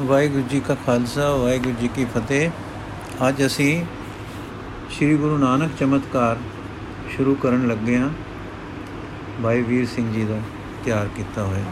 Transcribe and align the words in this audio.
ਵਾਹਿਗੁਰੂ 0.00 0.42
ਜੀ 0.50 0.60
ਕਾ 0.60 0.74
ਖਾਲਸਾ, 0.86 1.34
ਵਾਹਿਗੁਰੂ 1.36 1.74
ਜੀ 1.80 1.88
ਕੀ 1.94 2.04
ਫਤਿਹ। 2.04 2.50
ਅੱਜ 3.28 3.46
ਅਸੀਂ 3.46 3.84
ਸ੍ਰੀ 4.90 5.16
ਗੁਰੂ 5.16 5.38
ਨਾਨਕ 5.38 5.70
ਚਮਤਕਾਰ 5.80 6.36
ਸ਼ੁਰੂ 7.16 7.34
ਕਰਨ 7.34 7.66
ਲੱਗੇ 7.68 7.96
ਹਾਂ। 7.98 8.10
ਭਾਈ 9.42 9.62
ਵੀਰ 9.62 9.86
ਸਿੰਘ 9.86 10.12
ਜੀ 10.12 10.24
ਦਾ 10.24 10.38
ਤਿਆਰ 10.84 11.08
ਕੀਤਾ 11.16 11.44
ਹੋਇਆ। 11.44 11.62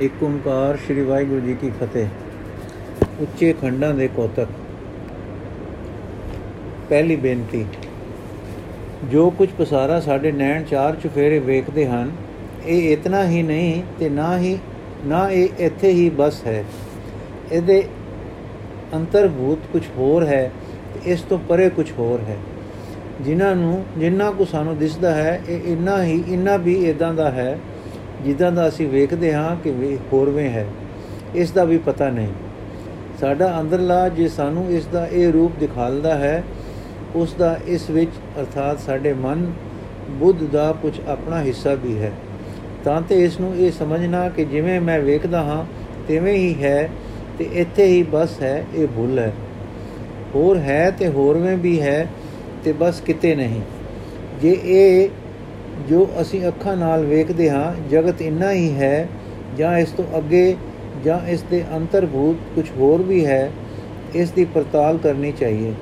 ਇੱਕ 0.00 0.22
ਓੰਕਾਰ 0.22 0.76
ਸ੍ਰੀ 0.76 1.02
ਵਾਹਿਗੁਰੂ 1.02 1.40
ਜੀ 1.40 1.54
ਕੀ 1.54 1.70
ਫਤਿਹ। 1.70 2.06
ਉੱਚੇ 3.18 3.52
ਖੰਡਾਂ 3.52 3.94
ਦੇ 3.94 4.08
ਕੋਤਕ। 4.08 4.48
ਪਹਿਲੀ 6.88 7.16
ਬੇਨਤੀ, 7.16 7.66
ਜੋ 9.04 9.30
ਕੁਝ 9.30 9.48
ਪਸਾਰਾ 9.58 10.00
ਸਾਡੇ 10.00 10.32
ਨੈਣ 10.32 10.64
ਚਾਰ 10.64 10.96
ਚੁਫੇਰੇ 10.96 11.38
ਵੇਖਦੇ 11.38 11.86
ਹਨ, 11.86 12.12
ਇਹ 12.66 12.92
ਇਤਨਾ 12.92 13.26
ਹੀ 13.26 13.42
ਨਹੀਂ 13.42 13.82
ਤੇ 13.98 14.08
ਨਾ 14.08 14.38
ਹੀ 14.38 14.58
ਨਾ 15.06 15.30
ਇਹ 15.30 15.48
ਇੱਥੇ 15.58 15.90
ਹੀ 15.90 16.10
ਬਸ 16.10 16.46
ਹੈ। 16.46 16.64
ਇਹਦੇ 17.52 17.88
ਅੰਤਰਭੂਤ 18.94 19.58
ਕੁਝ 19.72 19.82
ਹੋਰ 19.98 20.26
ਹੈ 20.26 20.50
ਤੇ 20.94 21.12
ਇਸ 21.12 21.20
ਤੋਂ 21.20 21.38
ਪਰੇ 21.38 21.68
ਕੁਝ 21.68 21.92
ਹੋਰ 21.98 22.20
ਹੈ। 22.20 22.36
ਜਿਨ੍ਹਾਂ 23.20 23.56
ਨੂੰ, 23.56 23.84
ਜਿੰਨਾ 23.98 24.30
ਕੋ 24.30 24.44
ਸਾਨੂੰ 24.44 24.78
ਦਿਸਦਾ 24.78 25.14
ਹੈ, 25.14 25.42
ਇਹ 25.48 25.60
ਇੰਨਾ 25.64 26.02
ਹੀ, 26.02 26.24
ਇੰਨਾ 26.28 26.56
ਵੀ 26.56 26.88
ਇਦਾਂ 26.88 27.14
ਦਾ 27.14 27.30
ਹੈ, 27.30 27.58
ਜਿੱਦਾਂ 28.24 28.52
ਦਾ 28.52 28.68
ਅਸੀਂ 28.68 28.88
ਵੇਖਦੇ 28.88 29.34
ਹਾਂ 29.34 29.56
ਕਿ 29.56 29.70
ਵੇ 29.70 29.98
ਹੋਰਵੇਂ 30.12 30.50
ਹੈ। 30.50 30.66
ਇਸ 31.34 31.50
ਦਾ 31.50 31.64
ਵੀ 31.64 31.78
ਪਤਾ 31.78 32.10
ਨਹੀਂ। 32.10 32.28
ਸਾਡਾ 33.20 33.60
ਅੰਦਰਲਾ 33.60 34.08
ਜੇ 34.08 34.28
ਸਾਨੂੰ 34.28 34.70
ਇਸ 34.70 34.86
ਦਾ 34.86 35.06
ਇਹ 35.06 35.32
ਰੂਪ 35.32 35.52
ਦਿਖਾਲਦਾ 35.60 36.14
ਹੈ, 36.14 36.44
ਉਸ 37.14 37.34
ਦਾ 37.34 37.58
ਇਸ 37.66 37.90
ਵਿੱਚ 37.90 38.10
ਅਰਥਾਤ 38.40 38.80
ਸਾਡੇ 38.80 39.12
ਮਨ, 39.12 39.52
ਬੁੱਧ 40.10 40.42
ਦਾ 40.42 40.72
ਕੁਝ 40.72 41.00
ਆਪਣਾ 41.08 41.42
ਹਿੱਸਾ 41.42 41.74
ਵੀ 41.74 41.98
ਹੈ। 41.98 42.12
ਤਾਂ 42.84 43.02
ਤੇ 43.02 43.24
ਇਸ 43.24 43.40
ਨੂੰ 43.40 43.56
ਇਹ 43.56 43.72
ਸਮਝਣਾ 43.72 44.28
ਕਿ 44.28 44.44
ਜਿਵੇਂ 44.44 44.80
ਮੈਂ 44.80 45.00
ਵੇਖਦਾ 45.00 45.42
ਹਾਂ, 45.42 45.64
ਤਿਵੇਂ 46.08 46.34
ਹੀ 46.34 46.62
ਹੈ 46.62 46.90
ਤੇ 47.38 47.48
ਇੱਥੇ 47.52 47.86
ਹੀ 47.86 48.02
ਬਸ 48.02 48.42
ਹੈ, 48.42 48.64
ਇਹ 48.74 48.86
ਭੁੱਲ 48.86 49.18
ਹੈ। 49.18 49.32
ਹੋਰ 50.34 50.58
ਹੈ 50.58 50.90
ਤੇ 50.90 51.08
ਹੋਰਵੇਂ 51.08 51.56
ਵੀ 51.56 51.80
ਹੈ 51.80 52.06
ਤੇ 52.64 52.72
ਬਸ 52.72 53.00
ਕਿਤੇ 53.00 53.34
ਨਹੀਂ। 53.34 53.60
ਜੇ 54.42 54.56
ਇਹ 54.64 55.08
ਜੋ 55.88 56.08
ਅਸੀਂ 56.20 56.48
ਅੱਖਾਂ 56.48 56.76
ਨਾਲ 56.76 57.04
ਵੇਖਦੇ 57.04 57.50
ਹਾਂ, 57.50 57.88
ਜਗਤ 57.90 58.22
ਇੰਨਾ 58.22 58.52
ਹੀ 58.52 58.74
ਹੈ, 58.74 59.08
ਜਾਂ 59.56 59.78
ਇਸ 59.78 59.90
ਤੋਂ 59.90 60.04
ਅੱਗੇ, 60.18 60.56
ਜਾਂ 61.04 61.28
ਇਸ 61.28 61.42
ਦੇ 61.42 61.64
ਅੰਤਰਭੂਤ 61.76 62.36
ਕੁਝ 62.54 62.70
ਹੋਰ 62.78 63.02
ਵੀ 63.02 63.26
ਹੈ, 63.26 63.50
ਇਸ 64.14 64.30
ਦੀ 64.30 64.44
ਪੜਤਾਲ 64.44 64.98
ਕਰਨੀ 64.98 65.32
ਚਾਹੀਏ। 65.32 65.72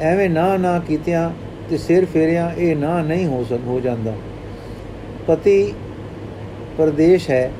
ਐਵੇਂ 0.00 0.30
ਨਾ 0.30 0.56
ਨਾ 0.56 0.78
ਕੀਤਿਆਂ 0.78 1.30
ਤੇ 1.70 1.78
ਸਿਰ 1.78 2.04
ਫੇਰਿਆਂ 2.04 2.50
ਇਹ 2.50 2.76
ਨਾ 2.76 3.02
ਨਹੀਂ 3.02 3.26
ਹੋ 3.26 3.44
ਸਕ, 3.44 3.58
ਹੋ 3.66 3.80
ਜਾਂਦਾ। 3.80 4.14
ਪਤੀ 5.26 5.72
ਪਰਦੇਸ਼ 6.78 7.30
ਹੈ, 7.30 7.50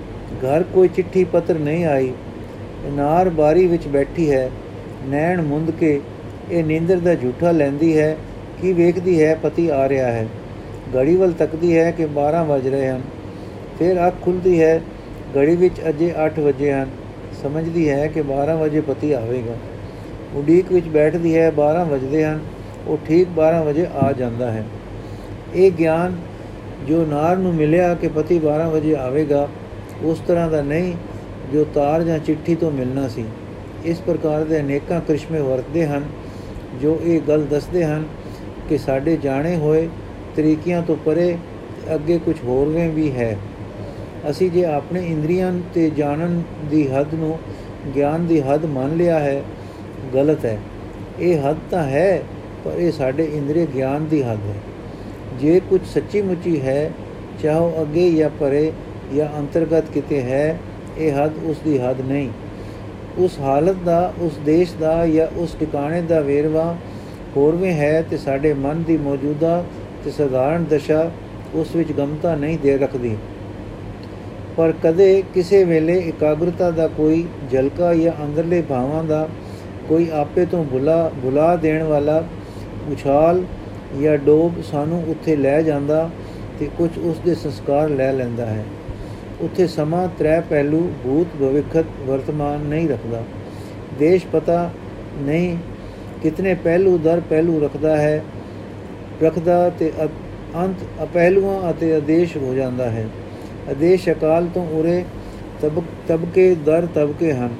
ਘਰ 0.44 0.62
ਕੋਈ 0.62 0.88
ਚਿੱਠੀ 0.88 1.24
ਪੱਤਰ 1.24 1.58
ਨਹੀਂ 1.58 1.84
ਆਈ 1.84 2.12
ਨਾਰ 2.86 3.28
ਬਾਰੀ 3.28 3.66
ਵਿੱਚ 3.66 3.88
ਬੈਠੀ 3.88 4.30
ਹੈ, 4.30 4.50
ਨੈਣ 5.06 5.42
ਮੁੰਦ 5.42 5.70
ਕੇ 5.70 6.00
ਇਹ 6.50 6.64
ਨੀਂਦਰ 6.64 6.96
ਦਾ 6.96 7.14
ਝੂਠਾ 7.14 7.50
ਲੈਂਦੀ 7.50 7.98
ਹੈ, 7.98 8.16
ਕੀ 8.62 8.72
ਵੇਖਦੀ 8.72 9.22
ਹੈ 9.22 9.34
ਪਤੀ 9.34 9.68
ਆ 9.68 9.88
ਰਿਹਾ 9.88 10.06
ਹੈ। 10.06 10.26
ਘੜੀ 10.96 11.16
ਵੱਲ 11.16 11.32
ਤੱਕਦੀ 11.32 11.78
ਹੈ 11.78 11.90
ਕਿ 11.90 12.06
12 12.06 12.44
ਵਜ 12.44 12.68
ਰਹੇ 12.68 12.88
ਹਨ। 12.88 13.00
ਫਿਰ 13.78 14.06
ਅੱਖ 14.06 14.14
ਖੁੱਲਦੀ 14.22 14.62
ਹੈ, 14.62 14.80
ਘੜੀ 15.36 15.56
ਵਿੱਚ 15.56 15.80
ਅਜੇ 15.88 16.12
8 16.16 16.40
ਵਜੇ 16.40 16.72
ਹਨ। 16.72 16.90
ਸਮਝਦੀ 17.42 17.88
ਹੈ 17.90 18.06
ਕਿ 18.06 18.22
12 18.22 18.56
ਵਜੇ 18.56 18.80
ਪਤੀ 18.80 19.12
ਆਵੇਗਾ। 19.12 19.54
ਉਡੀਕ 20.34 20.72
ਵਿੱਚ 20.72 20.88
ਬੈਠਦੀ 20.88 21.36
ਹੈ 21.36 21.50
12 21.50 21.84
ਵਜਦੇ 21.84 22.24
ਹਨ, 22.24 22.40
ਉਹ 22.86 22.98
ਠੀਕ 23.06 23.28
12 23.28 23.62
ਵਜੇ 23.62 23.86
ਆ 23.94 24.12
ਜਾਂਦਾ 24.12 24.50
ਹੈ। 24.50 24.64
ਇਹ 25.54 25.70
ਗਿਆਨ 25.70 26.16
ਜੋ 26.88 27.06
ਨਾਰ 27.06 27.36
ਨੂੰ 27.36 27.54
ਮਿਲਿਆ 27.54 27.94
ਕਿ 27.94 28.08
ਪਤੀ 28.08 28.38
12 28.38 28.68
ਵਜੇ 28.68 28.96
ਆਵੇਗਾ, 28.96 29.48
ਉਸ 30.02 30.18
ਤਰ੍ਹਾਂ 30.18 30.50
ਦਾ 30.50 30.62
ਨਹੀਂ 30.62 30.92
ਜੋ 31.52 31.66
ਤਾਰ 31.74 32.02
ਜਾਂ 32.02 32.18
ਚਿੱਠੀ 32.18 32.54
ਤੋਂ 32.54 32.70
ਮਿਲਣਾ 32.70 33.08
ਸੀ। 33.08 33.24
ਇਸ 33.84 34.00
ਪ੍ਰਕਾਰ 34.00 34.44
ਦੇ 34.44 34.60
ਅਨੇਕਾਂ 34.60 35.00
ਕ੍ਰਿਸ਼ਮੇ 35.00 35.40
ਵਰਤਦੇ 35.40 35.86
ਹਨ, 35.86 36.04
ਜੋ 36.82 37.00
ਇਹ 37.02 37.20
ਗੱਲ 37.20 37.42
ਦੱਸਦੇ 37.42 37.84
ਹਨ 37.84 38.04
ਕਿ 38.68 38.78
ਸਾਡੇ 38.78 39.16
ਜਾਣੇ 39.16 39.56
ਹੋਏ 39.56 39.88
ਤਰੀਕਿਆਂ 40.36 40.82
ਤੋਂ 40.82 40.96
ਪਰੇ 40.96 41.36
ਅੱਗੇ 41.94 42.18
ਕੁਝ 42.18 42.36
ਹੋਰਵੇਂ 42.44 42.90
ਵੀ 42.90 43.12
ਹੈ। 43.12 43.36
ਅਸੀਂ 44.30 44.50
ਜੇ 44.50 44.64
ਆਪਣੇ 44.64 45.06
ਇੰਦਰੀਆਂ 45.06 45.52
ਤੇ 45.74 45.90
ਜਾਣਨ 45.90 46.42
ਦੀ 46.70 46.88
ਹੱਦ 46.88 47.14
ਨੂੰ 47.14 47.38
ਗਿਆਨ 47.94 48.26
ਦੀ 48.26 48.40
ਹੱਦ 48.40 48.64
ਮੰਨ 48.64 48.96
ਲਿਆ 48.96 49.18
ਹੈ, 49.18 49.42
ਗਲਤ 50.14 50.44
ਹੈ। 50.44 50.58
ਇਹ 51.20 51.38
ਹੱਦ 51.38 51.56
ਤਾਂ 51.70 51.84
ਹੈ, 51.84 52.22
ਪਰ 52.64 52.72
ਇਹ 52.72 52.92
ਸਾਡੇ 52.92 53.24
ਇੰਦਰੀ 53.24 53.66
ਗਿਆਨ 53.74 54.06
ਦੀ 54.06 54.22
ਹੱਦ 54.22 54.38
ਹੈ। 54.38 54.54
ਜੇ 55.40 55.60
ਕੁਝ 55.70 55.80
ਸੱਚੀ 55.94 56.22
ਮੁੱਚੀ 56.22 56.60
ਹੈ, 56.60 56.90
ਚਾਹੋ 57.42 57.72
ਅੱਗੇ 57.82 58.10
ਜਾਂ 58.10 58.30
ਪਰੇ 58.30 58.72
ਜਾਂ 59.16 59.28
ਅੰਤਰਗਤ 59.38 59.90
ਕਿਤੇ 59.94 60.22
ਹੈ, 60.22 60.58
ਇਹ 60.98 61.12
ਹੱਦ 61.12 61.32
ਉਸ 61.44 61.56
ਦੀ 61.64 61.78
ਹੱਦ 61.78 62.00
ਨਹੀਂ। 62.00 62.28
ਉਸ 63.18 63.38
ਹਾਲਤ 63.40 63.76
ਦਾ, 63.84 64.12
ਉਸ 64.20 64.38
ਦੇਸ਼ 64.44 64.74
ਦਾ 64.80 65.06
ਜਾਂ 65.06 65.26
ਉਸ 65.36 65.54
ਟਿਕਾਣੇ 65.60 66.02
ਦਾ 66.02 66.20
ਵੇਰਵਾ 66.20 66.76
ਹੋਰਵੇਂ 67.36 67.72
ਹੈ 67.72 68.02
ਤੇ 68.02 68.16
ਸਾਡੇ 68.16 68.52
ਮਨ 68.54 68.82
ਦੀ 68.82 68.96
ਮੌਜੂਦਾ 68.96 69.64
ਤੇ 70.04 70.10
ਸਧਾਰਨ 70.10 70.64
ਦਸ਼ਾ 70.64 71.10
ਉਸ 71.54 71.76
ਵਿੱਚ 71.76 71.92
ਗਮਤਾ 71.92 72.34
ਨਹੀਂ 72.34 72.58
ਦੇ 72.58 72.76
ਰੱਖਦੀ। 72.78 73.16
ਪਰ 74.56 74.72
ਕਦੇ 74.82 75.22
ਕਿਸੇ 75.34 75.64
ਵੇਲੇ 75.64 75.98
ਇਕਾਗਰਤਾ 75.98 76.70
ਦਾ 76.70 76.86
ਕੋਈ 76.88 77.24
ਜਲਕਾ 77.50 77.94
ਜਾਂ 77.94 78.12
ਅੰਦਰਲੇ 78.24 78.62
ਭਾਵਾਂ 78.62 79.04
ਦਾ 79.04 79.28
ਕੋਈ 79.88 80.08
ਆਪੇ 80.12 80.44
ਤੋਂ 80.46 80.64
ਬੁਲਾ 80.64 81.10
ਬੁਲਾ 81.16 81.56
ਦੇਣ 81.56 81.82
ਵਾਲਾ 81.82 82.24
ਉਛਾਲ 82.92 83.42
ਜਾਂ 84.02 84.16
ਡੋਬ 84.18 84.62
ਸਾਨੂੰ 84.62 85.02
ਉੱਥੇ 85.08 85.36
ਲੈ 85.36 85.60
ਜਾਂਦਾ 85.62 86.10
ਤੇ 86.58 86.68
ਕੁਝ 86.78 86.98
ਉਸ 86.98 87.18
ਦੇ 87.18 87.34
ਸੰਸਕਾਰ 87.34 87.88
ਲੈ 87.88 88.12
ਲੈਂਦਾ 88.12 88.46
ਹੈ। 88.46 88.64
ਉੱਥੇ 89.40 89.66
ਸਮਾਂ 89.66 90.08
ਤ੍ਰੈ 90.18 90.40
ਪਹਿਲੂ 90.40 90.92
ਭੂਤ 91.04 91.26
ਭਵਿੱਖਤ 91.40 91.84
ਵਰਤਮਾਨ 92.06 92.60
ਨਹੀਂ 92.60 92.88
ਰੱਖਦਾ। 92.88 93.22
ਦੇਸ਼ 93.98 94.26
ਪਤਾ 94.26 94.70
ਨਹੀਂ 95.18 95.56
ਕਿਤਨੇ 96.22 96.54
ਪਹਿਲੂ 96.54 96.98
ਦਰ 96.98 97.20
ਪਹਿਲੂ 97.30 97.60
ਰੱਖਦਾ 97.60 97.96
ਹੈ, 97.96 98.22
ਰੱਖਦਾ 99.22 99.70
ਤੇ 99.70 99.92
ਅੰਤ 100.56 100.76
ਅਪਹਿਲੂਆਂ 101.02 101.70
ਅਤੇ 101.70 101.94
ਆਦੇਸ਼ 101.94 102.36
ਹੋ 102.36 102.54
ਜਾਂਦਾ 102.54 102.90
ਹੈ। 102.90 103.06
ਆਦੇਸ਼ 103.70 104.08
ਅਕਾਲ 104.08 104.46
ਤੋਂ 104.54 104.66
ਉਰੇ 104.68 105.04
ਤਬ, 105.62 105.82
ਤਬਕੇ 106.08 106.54
ਦਰ 106.54 106.86
ਤਬਕੇ 106.94 107.32
ਹਨ। 107.32 107.50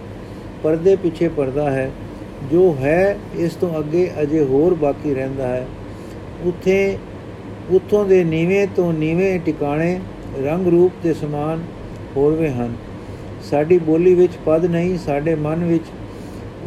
ਪਰਦੇ 0.63 0.97
ਪਿੱਛੇ 0.97 1.29
ਪਰਦਾ 1.29 1.71
ਹੈ। 1.71 1.91
ਜੋ 2.51 2.77
ਹੈ 2.81 3.17
ਇਸ 3.35 3.55
ਤੋਂ 3.55 3.79
ਅੱਗੇ 3.79 4.11
ਅਜੇ 4.23 4.45
ਹੋਰ 4.45 4.75
ਬਾਕੀ 4.75 5.15
ਰਹਿੰਦਾ 5.15 5.47
ਹੈ। 5.47 5.67
ਉੱਥੇ 6.45 6.99
ਉਥੋਂ 7.71 8.05
ਦੇ 8.05 8.23
ਨੀਵੇਂ 8.25 8.67
ਤੋਂ 8.77 8.93
ਨੀਵੇਂ 8.93 9.39
ਟਿਕਾਣੇ 9.41 9.99
ਰੰਗ 10.45 10.67
ਰੂਪ 10.67 10.93
ਦੇ 11.03 11.15
ਸਮਾਨ 11.15 11.63
ਹੋਰਵੇਂ 12.17 12.51
ਹਨ। 12.51 12.75
ਸਾਡੀ 13.51 13.79
ਬੋਲੀ 13.79 14.15
ਵਿੱਚ 14.15 14.33
ਪਦ 14.47 14.65
ਨਹੀਂ, 14.65 14.99
ਸਾਡੇ 14.99 15.35
ਮਨ 15.35 15.65
ਵਿੱਚ 15.65 15.85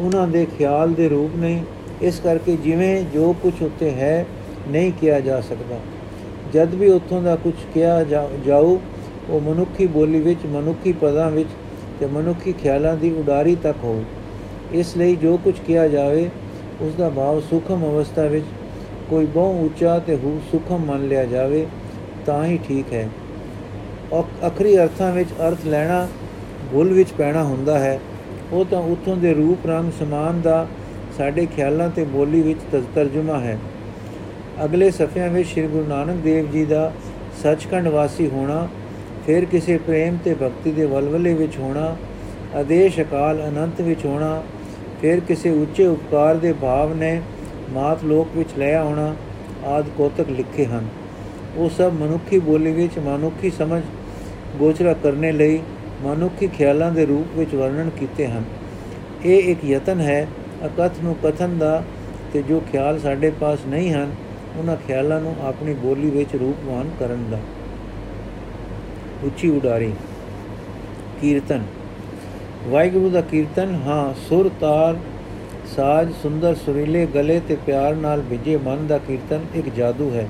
ਉਹਨਾਂ 0.00 0.26
ਦੇ 0.28 0.46
ਖਿਆਲ 0.58 0.92
ਦੇ 0.92 1.08
ਰੂਪ 1.08 1.36
ਨਹੀਂ। 1.36 1.62
ਇਸ 2.02 2.20
ਕਰਕੇ 2.20 2.56
ਜਿਵੇਂ 2.56 3.02
ਜੋ 3.14 3.32
ਕੁਝ 3.42 3.52
ਉੱਤੇ 3.62 3.90
ਹੈ, 3.90 4.26
ਨਹੀਂ 4.68 4.92
ਕਿਹਾ 5.00 5.20
ਜਾ 5.20 5.40
ਸਕਦਾ। 5.40 5.80
ਜਦ 6.54 6.74
ਵੀ 6.74 6.88
ਉੱਥੋਂ 6.88 7.22
ਦਾ 7.22 7.36
ਕੁਝ 7.36 7.54
ਕਿਹਾ 7.74 8.02
ਜਾਊ, 8.46 8.78
ਉਹ 9.30 9.40
ਮਨੁੱਖੀ 9.40 9.86
ਬੋਲੀ 9.86 10.20
ਵਿੱਚ, 10.20 10.46
ਮਨੁੱਖੀ 10.46 10.92
ਪਦਾਂ 10.92 11.30
ਵਿੱਚ 11.30 11.48
ਤੇ 12.00 12.06
ਮਨੁੱਖੀ 12.06 12.52
ਖਿਆਲਾਂ 12.52 12.96
ਦੀ 12.96 13.10
ਉਡਾਰੀ 13.10 13.54
ਤੱਕ 13.54 13.76
ਹੋਊ। 13.84 14.02
ਇਸ 14.72 14.96
ਲਈ 14.96 15.16
ਜੋ 15.16 15.36
ਕੁਝ 15.44 15.54
ਕਿਹਾ 15.66 15.88
ਜਾਵੇ, 15.88 16.30
ਉਸ 16.80 16.94
ਦਾ 16.94 17.08
ਭਾਵ 17.10 17.40
ਸੁਖਮ 17.40 17.84
ਅਵਸਥਾ 17.84 18.22
ਵਿੱਚ 18.22 18.44
ਕੋਈ 19.10 19.26
ਬਹੁ 19.26 19.64
ਉੱਚਾ 19.64 19.98
ਤੇ 19.98 20.16
ਹੂ 20.16 20.40
ਸੁਖਮ 20.50 20.84
ਮੰਨ 20.84 21.06
ਲਿਆ 21.08 21.24
ਜਾਵੇ, 21.24 21.66
ਤਾਂ 22.26 22.44
ਹੀ 22.44 22.58
ਠੀਕ 22.68 22.92
ਹੈ। 22.92 23.08
ਅਖਰੀ 24.46 24.76
ਅਰਥਾਂ 24.76 25.10
ਵਿੱਚ 25.12 25.28
ਅਰਥ 25.40 25.66
ਲੈਣਾ 25.66 26.06
ਭੁੱਲ 26.72 26.92
ਵਿੱਚ 26.92 27.12
ਪੈਣਾ 27.12 27.42
ਹੁੰਦਾ 27.44 27.78
ਹੈ। 27.78 27.98
ਉਹ 28.52 28.64
ਤਾਂ 28.64 28.80
ਉਥੋਂ 28.82 29.16
ਦੇ 29.16 29.32
ਰੂਪ 29.34 29.66
ਰੰਗ 29.66 29.90
ਸਮਾਨ 29.98 30.40
ਦਾ 30.40 30.66
ਸਾਡੇ 31.18 31.46
ਖਿਆਲਾਂ 31.46 31.88
ਤੇ 31.90 32.04
ਬੋਲੀ 32.04 32.40
ਵਿੱਚ 32.42 32.84
ਤਰਜਮਾ 32.94 33.38
ਹੈ। 33.40 33.58
ਅਗਲੇ 34.64 34.90
ਸਫਿਆਂ 34.90 35.28
ਵਿੱਚ 35.30 35.48
ਸ੍ਰੀ 35.48 35.66
ਗੁਰੂ 35.66 35.86
ਨਾਨਕ 35.86 36.16
ਦੇਵ 36.16 36.50
ਜੀ 36.50 36.64
ਦਾ 36.64 36.92
ਸੱਚਖੰਡ 37.42 37.88
ਵਾਸੀ 37.88 38.28
ਹੋਣਾ, 38.28 38.66
ਫਿਰ 39.26 39.44
ਕਿਸੇ 39.44 39.76
ਪ੍ਰੇਮ 39.78 40.16
ਤੇ 40.24 40.34
ਭਗਤੀ 40.34 40.70
ਦੇ 40.70 40.86
ਵਲਵਲੇ 40.86 41.34
ਵਿੱਚ 41.34 41.58
ਹੋਣਾ, 41.58 41.96
ਆਦੇਸ਼ 42.54 43.00
ਅਕਾਲ 43.00 43.42
ਅਨੰਤ 43.48 43.80
ਵਿੱਚ 43.80 44.04
ਹੋਣਾ, 44.06 44.42
ਫਿਰ 45.00 45.20
ਕਿਸੇ 45.20 45.50
ਉੱਚੇ 45.52 45.86
ਉਪਕਾਰ 45.86 46.36
ਦੇ 46.36 46.52
ਭਾਵ 46.52 46.94
ਨੇ 46.94 47.20
ਮਾਤ 47.72 48.04
ਲੋਕ 48.04 48.28
ਵਿੱਚ 48.36 48.50
ਲੈ 48.58 48.76
ਆਉਣਾ 48.76 49.14
ਆਦ 49.64 49.86
ਕੋਤਕ 49.96 50.28
ਲਿਖੇ 50.28 50.66
ਹਨ। 50.66 50.88
ਉਹ 51.56 51.70
ਸਭ 51.70 51.92
ਮਨੁੱਖੀ 52.00 52.38
ਬੋਲੀ 52.38 52.72
ਵਿੱਚ 52.72 52.98
ਮਨੁੱਖੀ 52.98 53.50
ਸਮਝ 53.50 53.82
ਗੋਚਰਾ 54.58 54.92
ਕਰਨੇ 54.92 55.32
ਲਈ 55.32 55.60
ਮਨੁੱਖੀ 56.02 56.46
ਖਿਆਲਾਂ 56.48 56.92
ਦੇ 56.92 57.06
ਰੂਪ 57.06 57.38
ਵਿੱਚ 57.38 57.54
ਵਰਣਨ 57.54 57.90
ਕੀਤੇ 57.90 58.26
ਹਨ। 58.26 58.44
ਇਹ 59.24 59.42
ਇੱਕ 59.42 59.64
ਯਤਨ 59.64 60.00
ਹੈ। 60.00 60.28
ਅਕਥ 60.66 60.92
ਨੂੰ 61.02 61.16
ਕਥਨ 61.24 61.58
ਦਾ 61.58 61.82
ਤੇ 62.32 62.42
ਜੋ 62.42 62.62
ਖਿਆਲ 62.72 63.00
ਸਾਡੇ 63.00 63.32
ਪਾਸ 63.40 63.58
ਨਹੀਂ 63.66 63.92
ਹਨ, 63.92 64.14
ਉਹਨਾਂ 64.58 64.76
ਖਿਆਲਾਂ 64.76 65.20
ਨੂੰ 65.20 65.36
ਆਪਣੀ 65.42 65.74
ਬੋਲੀ 65.74 66.10
ਵਿੱਚ 66.10 66.36
ਰੂਪਵਾਨ 66.36 66.90
ਕਰਨ 67.00 67.30
ਦਾ। 67.30 67.38
ਉੱਚੀ 69.22 69.50
ਉਡਾਰੀ, 69.50 69.92
ਕੀਰਤਨ। 71.20 71.62
ਵਾਹਿਗੁਰੂ 72.68 73.10
ਦਾ 73.10 73.20
ਕੀਰਤਨ, 73.20 73.80
ਹਾਂ, 73.86 74.14
ਸੁਰ 74.28 74.50
ਤਾਰ 74.60 74.96
ਸਾਜ 75.70 76.12
ਸੁੰਦਰ 76.22 76.54
ਸੁਰੀਲੇ 76.56 77.06
ਗਲੇ 77.06 77.40
ਤੇ 77.48 77.56
ਪਿਆਰ 77.66 77.94
ਨਾਲ 77.94 78.20
ਵਿਜੇ 78.20 78.56
ਮਨ 78.56 78.86
ਦਾ 78.86 78.98
ਕੀਰਤਨ 78.98 79.44
ਇੱਕ 79.54 79.68
ਜਾਦੂ 79.76 80.10
ਹੈ, 80.10 80.26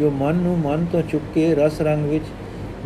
ਜੋ 0.00 0.10
ਮਨ 0.10 0.36
ਨੂੰ 0.36 0.58
ਮਨ 0.58 0.84
ਤੋਂ 0.92 1.02
ਚੁੱਕ 1.02 1.24
ਕੇ 1.34 1.54
ਰਸ 1.54 1.80
ਰੰਗ 1.80 2.06
ਵਿੱਚ 2.06 2.24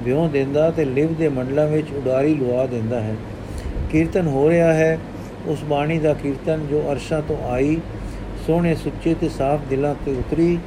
ਵਿਉਂ 0.05 0.29
ਦਿੰਦਾ 0.29 0.71
ਤੇ 0.71 0.85
ਲਿਵ 0.85 1.15
ਦੇ 1.15 1.29
ਮੰਡਲਾਂ 1.29 1.67
ਵਿੱਚ 1.67 1.93
ਉਡਾਰੀ 1.93 2.35
ਲਵਾ 2.35 2.67
ਦਿੰਦਾ 2.67 3.01
ਹੈ। 3.01 3.15
ਕੀਰਤਨ 3.91 4.27
ਹੋ 4.27 4.49
ਰਿਹਾ 4.51 4.73
ਹੈ, 4.75 4.99
ਉਸ 5.47 5.65
ਬਾਣੀ 5.65 5.99
ਦਾ 5.99 6.15
ਕੀਰਤਨ 6.15 6.67
ਜੋ 6.71 6.83
ਅਰਸ਼ਾਂ 6.93 7.23
ਤੋਂ 7.23 7.37
ਆਈ, 7.51 7.81
ਸੋਹਣੇ 8.47 8.75
ਸੁੱਚੇ 8.75 9.15
ਤੇ 9.15 9.29
ਸਾਫ਼ 9.29 9.63
ਦਿਲਾਂ 9.71 9.95
ਤੇ 10.05 10.13
ਉਤਰੀ, 10.13 10.59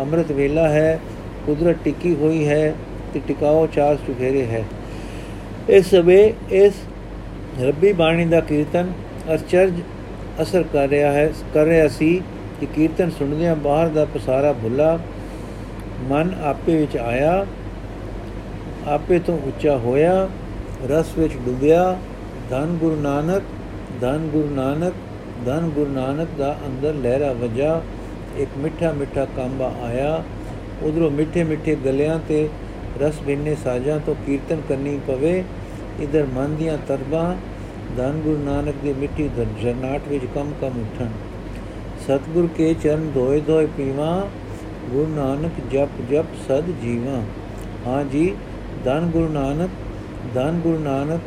ਅੰਮ੍ਰਿਤ 0.00 0.32
ਵੇਲਾ 0.32 0.68
ਹੈ, 0.68 0.98
ਕੁਦਰਤ 1.46 1.76
ਟਿੱਕੀ 1.84 2.14
ਹੋਈ 2.14 2.46
ਹੈ 2.48 2.74
ਤੇ 3.14 3.20
ਟਿਕਾਓ 3.28 3.66
ਚਾਰ 3.66 3.96
ਚੁਫੇਰੇ 4.06 4.44
ਹੈ। 4.46 4.64
ਇਸ 5.68 5.90
ਸਮੇਂ 5.90 6.32
ਇਸ 6.54 6.74
ਰੱਬੀ 7.60 7.92
ਬਾਣੀ 7.92 8.24
ਦਾ 8.24 8.40
ਕੀਰਤਨ 8.40 8.92
ਅਚਰਜ 9.34 9.80
ਅਸਰ 10.42 10.62
ਕਰ 10.72 10.88
ਰਿਹਾ 10.88 11.12
ਹੈ, 11.12 11.32
ਕਰ 11.54 11.64
ਰਿਹਾ 11.64 11.88
ਸੀ 11.88 12.22
ਕਿ 12.60 12.66
ਕੀਰਤਨ 12.66 13.10
ਸੁਣਦਿਆਂ 13.10 13.56
ਬਾਹਰ 13.56 13.88
ਦਾ 13.88 14.04
ਪਸਾਰਾ 14.04 14.52
ਭੁੱਲਾ, 14.52 14.98
ਮਨ 16.10 16.34
ਆਪੇ 16.44 16.76
ਵਿੱਚ 16.76 16.96
ਆਇਆ, 16.96 17.46
ਆਪੇ 18.86 19.18
ਤੋਂ 19.18 19.38
ਉੱਚਾ 19.46 19.76
ਹੋਇਆ, 19.76 20.28
ਰਸ 20.90 21.18
ਵਿੱਚ 21.18 21.34
ਡੁੱਬਿਆ, 21.46 21.96
ਧੰਨ 22.50 22.76
ਗੁਰੂ 22.76 22.96
ਨਾਨਕ, 22.96 23.42
ਧੰਨ 24.00 24.28
ਗੁਰੂ 24.28 24.54
ਨਾਨਕ, 24.54 24.94
ਧੰਨ 25.46 25.68
ਗੁਰੂ 25.70 25.90
ਨਾਨਕ 25.90 26.28
ਦਾ 26.38 26.56
ਅੰਦਰ 26.66 26.94
ਲਹਿਰਾ 26.94 27.32
ਵਜਾ, 27.32 27.80
ਇੱਕ 28.38 28.58
ਮਿੱਠਾ 28.58 28.92
ਮਿੱਠਾ 28.92 29.24
ਕਾਂਬਾ 29.36 29.72
ਆਇਆ, 29.82 30.22
ਉਧਰੋਂ 30.82 31.10
ਮਿੱਠੇ 31.10 31.44
ਮਿੱਠੇ 31.44 31.74
ਗਲਿਆਂ 31.74 32.18
ਤੇ 32.28 32.48
ਰਸ 33.00 33.20
ਬਿੰਨੇ 33.20 33.54
ਸਾਜਾਂ 33.64 33.98
ਤੋਂ 34.00 34.14
ਕੀਰਤਨ 34.26 34.60
ਕਰਨੀ 34.68 34.98
ਪਵੇ, 35.06 35.42
ਇਧਰ 36.00 36.26
ਮਨ 36.34 36.56
ਦੀਆਂ 36.56 36.78
ਤਰਬਾਂ 36.88 37.34
ਧੰਨ 37.96 38.12
ਗੁਰੂ 38.12 38.38
ਨਾਨਕ 38.38 38.74
ਦੀ 38.82 38.92
ਮਿੱਠੀ 38.92 39.30
ਜਰਨਾਟ 39.62 40.00
ਵਿੱਚ 40.08 40.24
ਕਮ 40.34 40.52
ਕਮ 40.60 40.80
ਉਠਣ। 40.80 41.08
ਸਤਗੁਰ 42.04 42.48
ਕੇ 42.56 42.74
ਚਰਨ 42.82 43.10
ਧੋਏ 43.14 43.40
ਧੋਏ 43.40 43.66
ਪੀਵਾ, 43.66 44.28
ਗੁਰੂ 44.90 45.14
ਨਾਨਕ 45.16 45.52
ਜਪ 45.72 45.88
ਜਪ 46.10 46.24
ਸਦ 46.48 46.64
ਜੀਵਾ। 46.82 47.22
ਹਾਂ 47.86 48.04
ਜੀ 48.04 48.34
ਧੰਨ 48.84 49.06
ਗੁਰੂ 49.06 49.28
ਨਾਨਕ 49.28 49.70
ਧੰਨ 50.34 50.60
ਗੁਰੂ 50.60 50.78
ਨਾਨਕ 50.78 51.20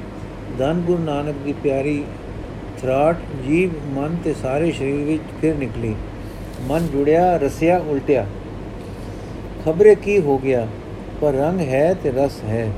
ਧੰਨ 0.59 0.81
ਗੁਰੂ 0.81 1.04
ਨਾਨਕ 1.04 1.36
ਦੀ 1.45 1.54
ਪਿਆਰੀ 1.54 2.04
ਥਰਾਟ 2.81 3.18
ਜੀਵ 3.48 3.69
ਮਨ 4.00 4.18
ਤੇ 4.24 4.33
ਸਾਰੇ 4.33 4.71
ਸਰੀਰ 4.71 5.06
ਵਿੱਚ 5.06 5.24
ਫਿਰ 5.42 5.56
ਨਿਕਲੀ। 5.56 5.95
ਮਨ 6.62 6.88
ਜੁੜਿਆ, 6.88 7.38
ਰਸਿਆ, 7.38 7.77
ਉਲਟਿਆ। 7.77 8.25
ਖਬਰੇ 9.65 9.95
ਕੀ 9.95 10.19
ਹੋ 10.21 10.38
ਗਿਆ? 10.38 10.68
ਪਰ 11.21 11.33
ਰੰਗ 11.33 11.59
ਹੈ 11.59 11.94
ਤੇ 12.04 12.12
ਰਸ 12.12 12.44
ਹੈ। 12.44 12.71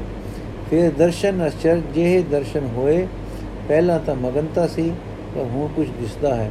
ਫਿਰ 0.69 0.91
ਦਰਸ਼ਨ 0.91 1.47
ਅਚਰ 1.47 1.81
ਜਿਹੇ 1.95 2.21
ਦਰਸ਼ਨ 2.21 2.69
ਹੋਏ 2.75 3.07
ਪਹਿਲਾਂ 3.69 3.99
ਤਾਂ 3.99 4.15
ਮਗਨਤਾ 4.15 4.67
ਸੀ, 4.67 4.91
ਪਰ 5.35 5.41
ਹੁਣ 5.43 5.67
ਕੁਝ 5.67 5.87
ਦਿਸਦਾ 5.89 6.35
ਹੈ। 6.35 6.49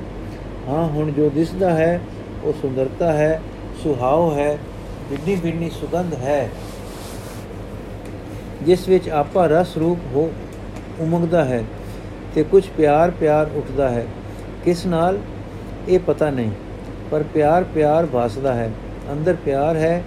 ਹਾਂ, 0.68 0.88
ਹੁਣ 0.88 1.10
ਜੋ 1.12 1.30
ਦਿਸਦਾ 1.30 1.70
ਹੈ, 1.70 2.00
ਉਹ 2.44 2.52
ਸੁੰਦਰਤਾ 2.52 3.12
ਹੈ 3.12 3.40
ਸੁਹਾਵ 3.82 4.36
ਹੈ, 4.38 4.58
ਬਿੰਨੀ 5.10 5.34
ਬਿੰਨੀ 5.36 5.70
ਸੁਗੰਧ 5.70 6.14
ਹੈ। 6.14 6.48
ਜਿਸ 8.62 8.88
ਵਿੱਚ 8.88 9.08
ਆਪਾ 9.08 9.46
ਰਸ 9.46 9.76
ਰੂਪ 9.76 9.98
ਹੋ 10.14 10.30
ਉਮਗਦਾ 11.00 11.44
ਹੈ 11.44 11.62
ਤੇ 12.34 12.42
ਕੁਝ 12.42 12.64
ਪਿਆਰ 12.76 13.10
ਪਿਆਰ 13.10 13.50
ਉੱਠਦਾ 13.54 13.88
ਹੈ। 13.88 14.06
ਕਿਸ 14.64 14.86
ਨਾਲ? 14.86 15.18
ਇਹ 15.88 15.98
ਪਤਾ 15.98 16.30
ਨਹੀਂ, 16.30 16.50
ਪਰ 17.10 17.22
ਪਿਆਰ 17.34 17.64
ਪਿਆਰ 17.64 18.06
ਭਾਸਦਾ 18.06 18.54
ਹੈ। 18.54 18.70
ਅੰਦਰ 19.12 19.36
ਪਿਆਰ 19.44 19.76
ਹੈ 19.76 20.02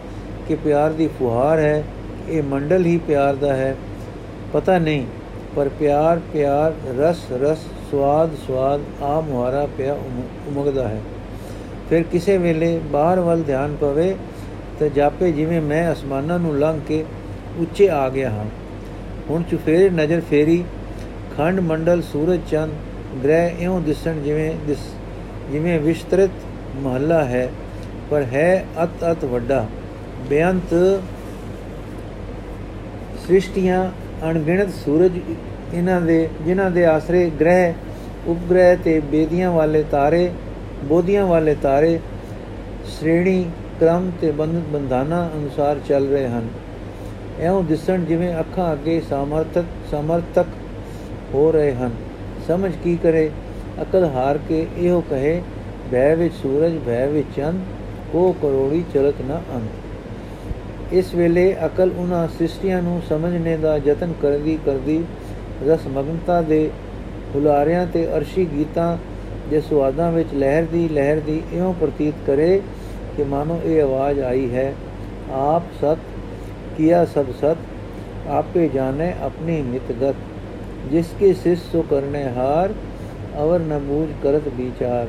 ਕਿ 0.48 0.56
ਪਿਆਰ 0.56 0.92
ਦੀ 0.92 1.08
ਫੁਹਾਰ 1.20 1.60
ਹੈ, 1.60 1.84
ਇਹ 2.30 2.44
ਮੰਡਲ 2.44 2.86
ਹੀ 2.86 2.98
ਪਿਆਰ 2.98 3.36
ਦਾ 3.36 3.56
ਹੈ। 3.56 3.76
ਪਤਾ 4.54 4.78
ਨਹੀਂ 4.78 5.06
ਪਰ 5.56 5.70
ਪਿਆਰ 5.70 6.20
ਪਿਆਰ, 6.34 6.74
ਰਸ 7.00 7.26
ਰਸ, 7.32 7.64
ਸਵਾਦ 7.92 8.36
ਸਵਾਦ 8.48 8.82
ਆ 9.02 9.20
ਮੁਹਾਰਾ 9.22 9.66
ਪਿਆ 9.78 9.94
ਉਮਗਦਾ 10.48 10.88
ਹੈ। 10.88 11.02
ਫਿਰ 11.90 12.04
ਕਿਸੇ 12.04 12.38
ਵੇਲੇ 12.38 12.80
ਬਾਹਰ 12.92 13.20
ਵੱਲ 13.20 13.44
ਧਿਆਨ 13.44 13.76
ਪਵੇ 13.76 14.16
ਤੇ 14.80 14.90
ਜਾਪੇ 14.90 15.32
ਜਿਵੇਂ 15.32 15.62
ਮੈਂ 15.62 15.92
ਅਸਮਾਨਾਂ 15.94 16.40
ਨੂੰ 16.40 16.58
ਲੰਘ 16.60 16.80
ਕੇ 16.88 17.04
ਉੱਚੇ 17.60 17.90
ਆ 17.90 18.08
ਗਿਆ 18.10 18.30
ਹਾਂ। 18.30 18.46
ਹੁਣ 19.30 19.44
ਚੁਫੇਰੇ 19.44 19.90
ਨਜ਼ਰ 19.90 20.22
ਫੇਰੀ, 20.30 20.64
ਖੰਡ 21.38 21.60
ਮੰਡਲ, 21.60 22.02
ਸੂਰਜ 22.02 22.40
ਚੰਦ, 22.52 22.72
ਗ੍ਰਹਿ 23.24 23.56
ਇਉਂ 23.60 23.82
ਦਿਸਣ 23.82 24.22
ਜਿਵੇਂ 24.22 24.54
ਦਿਸ, 24.68 24.88
ਜਿਵੇਂ 25.52 25.80
ਵਿਸਤ੍ਰਿਤ 25.80 26.32
ਮਹੱਲਾ 26.76 27.24
ਹੈ, 27.26 27.50
ਪਰ 28.10 28.22
ਹੈ 28.24 28.66
ਅਤ 28.84 29.12
ਅਤ 29.12 29.26
ਵੱਡਾ। 29.26 29.66
ਬੇਅੰਤ 30.30 30.74
ਸ੍ਰਿਸ਼ਟੀਆਂ 33.26 33.90
ਅਣਗਿਣਤ 34.30 34.70
ਸੂਰਜ 34.86 35.12
ਇਹਨਾਂ 35.74 36.02
ਦੇ, 36.02 36.28
ਜਿਨ੍ਹਾਂ 36.46 36.70
ਦੇ 36.72 36.86
ਆਸਰੇ 36.86 37.30
ਗ੍ਰਹਿ, 37.40 37.74
ਉਪਗ੍ਰਹਿ 38.28 38.76
ਤੇ 38.76 39.00
ਬੇਦੀਆਂ 39.00 39.52
ਵਾਲੇ 39.52 39.84
ਤਾਰੇ, 39.92 40.32
ਬੋਧੀਆਂ 40.84 41.26
ਵਾਲੇ 41.26 41.56
ਤਾਰੇ, 41.56 42.00
ਸ਼੍ਰੇਣੀ, 42.88 43.46
ਕ੍ਰਮ 43.80 44.12
ਤੇ 44.22 44.32
ਬੰਧਾਨਾ 44.32 45.30
ਅਨੁਸਾਰ 45.36 45.80
ਚੱਲ 45.90 46.08
ਰਹੇ 46.08 46.28
ਹਨ। 46.28 46.48
ਐਉਂ 47.40 47.64
ਦਿਸਣ 47.64 48.06
ਜਿਵੇਂ 48.06 48.34
ਅੱਖਾਂ 48.40 48.72
ਅੱਗੇ 48.74 49.02
ਸਮਰਥਕ 49.10 49.66
ਸਮਰਥਕ 49.92 50.48
ਹੋ 51.34 51.52
ਰਹੇ 51.52 51.74
ਹਨ। 51.74 51.92
ਸਮਝ 52.48 52.72
ਕੀ 52.84 52.96
ਕਰੇ? 53.04 53.30
ਅਕਲ 53.82 54.06
ਹਾਰ 54.06 54.38
ਕੇ 54.50 54.66
ਇਹੋ 54.78 55.04
ਕਹੇ, 55.10 55.42
ਭੈ 55.92 56.16
ਵਿੱਚ 56.16 56.34
ਸੂਰਜ, 56.34 56.78
ਭੈ 56.86 57.06
ਵਿੱਚ 57.08 57.28
ਚੰਦ, 57.36 57.62
ਕੋ 58.12 58.32
ਕਰੋੜੀ 58.42 58.84
ਚਲਤ 58.94 59.22
ਨਾ 59.22 59.42
ਅੰਤ 59.56 59.91
ਇਸ 60.92 61.14
ਵੇਲੇ 61.16 61.56
ਅਕਲ 61.66 61.92
ਉਹਨਾਂ 61.98 62.28
ਸ੍ਰਿਸ਼ਟੀਆਂ 62.28 62.82
ਨੂੰ 62.82 63.02
ਸਮਝਣੇ 63.10 63.58
ਦਾ 63.58 63.78
ਯਤਨ 63.78 64.14
ਕਰਦੀ 64.22 64.58
ਕਰਦੀ 64.66 65.04
ਰਸ 65.68 65.88
ਮਗਨਤਾ 65.88 66.42
ਦੇ 66.42 66.70
ਹੁਲਾਰਿਆਂ 67.36 67.86
ਤੇ 67.88 68.06
ਅਰਸ਼ੀ 68.18 68.46
ਗੀਤਾਂ 68.46 68.98
ਦੇ 69.50 69.62
ਸਵਾਦਾਂ 69.62 70.12
ਵਿੱਚ 70.12 70.34
ਲਹਿਰ 70.34 70.66
ਦੀ 70.66 70.88
ਲਹਿਰ 70.90 71.20
ਦੀ 71.20 71.42
ਇਉਂ 71.54 71.74
ਪ੍ਰਤੀਤ 71.74 72.14
ਕਰੇ 72.28 72.62
ਕਿ 73.18 73.24
ਮਾਨੋ 73.24 73.60
ਇਹ 73.66 73.82
ਆਵਾਜ਼ 73.82 74.20
ਆਈ 74.20 74.50
ਹੈ, 74.54 74.74
ਆਪ 75.32 75.64
ਸਤ, 75.82 75.98
ਕੀਆ 76.78 77.06
ਸਭ 77.06 77.26
ਸਤ, 77.42 77.58
ਆਪੇ 78.30 78.70
ਜਾਣੇ 78.74 79.14
ਆਪਣੀ 79.22 79.62
ਮਿਤਗਤ 79.62 80.16
ਜਿਸ 80.92 81.06
ਕੀ 81.20 81.34
ਸਿਸ 81.34 81.60
ਸੋ 81.72 81.82
ਕਰਨੇ 81.82 82.24
ਹਾਰ, 82.38 82.74
ਅਵਰ 83.42 83.60
ਨਮੂਜ 83.60 84.10
ਕਰਤ 84.24 84.48
ਵਿਚਾਰ। 84.48 85.08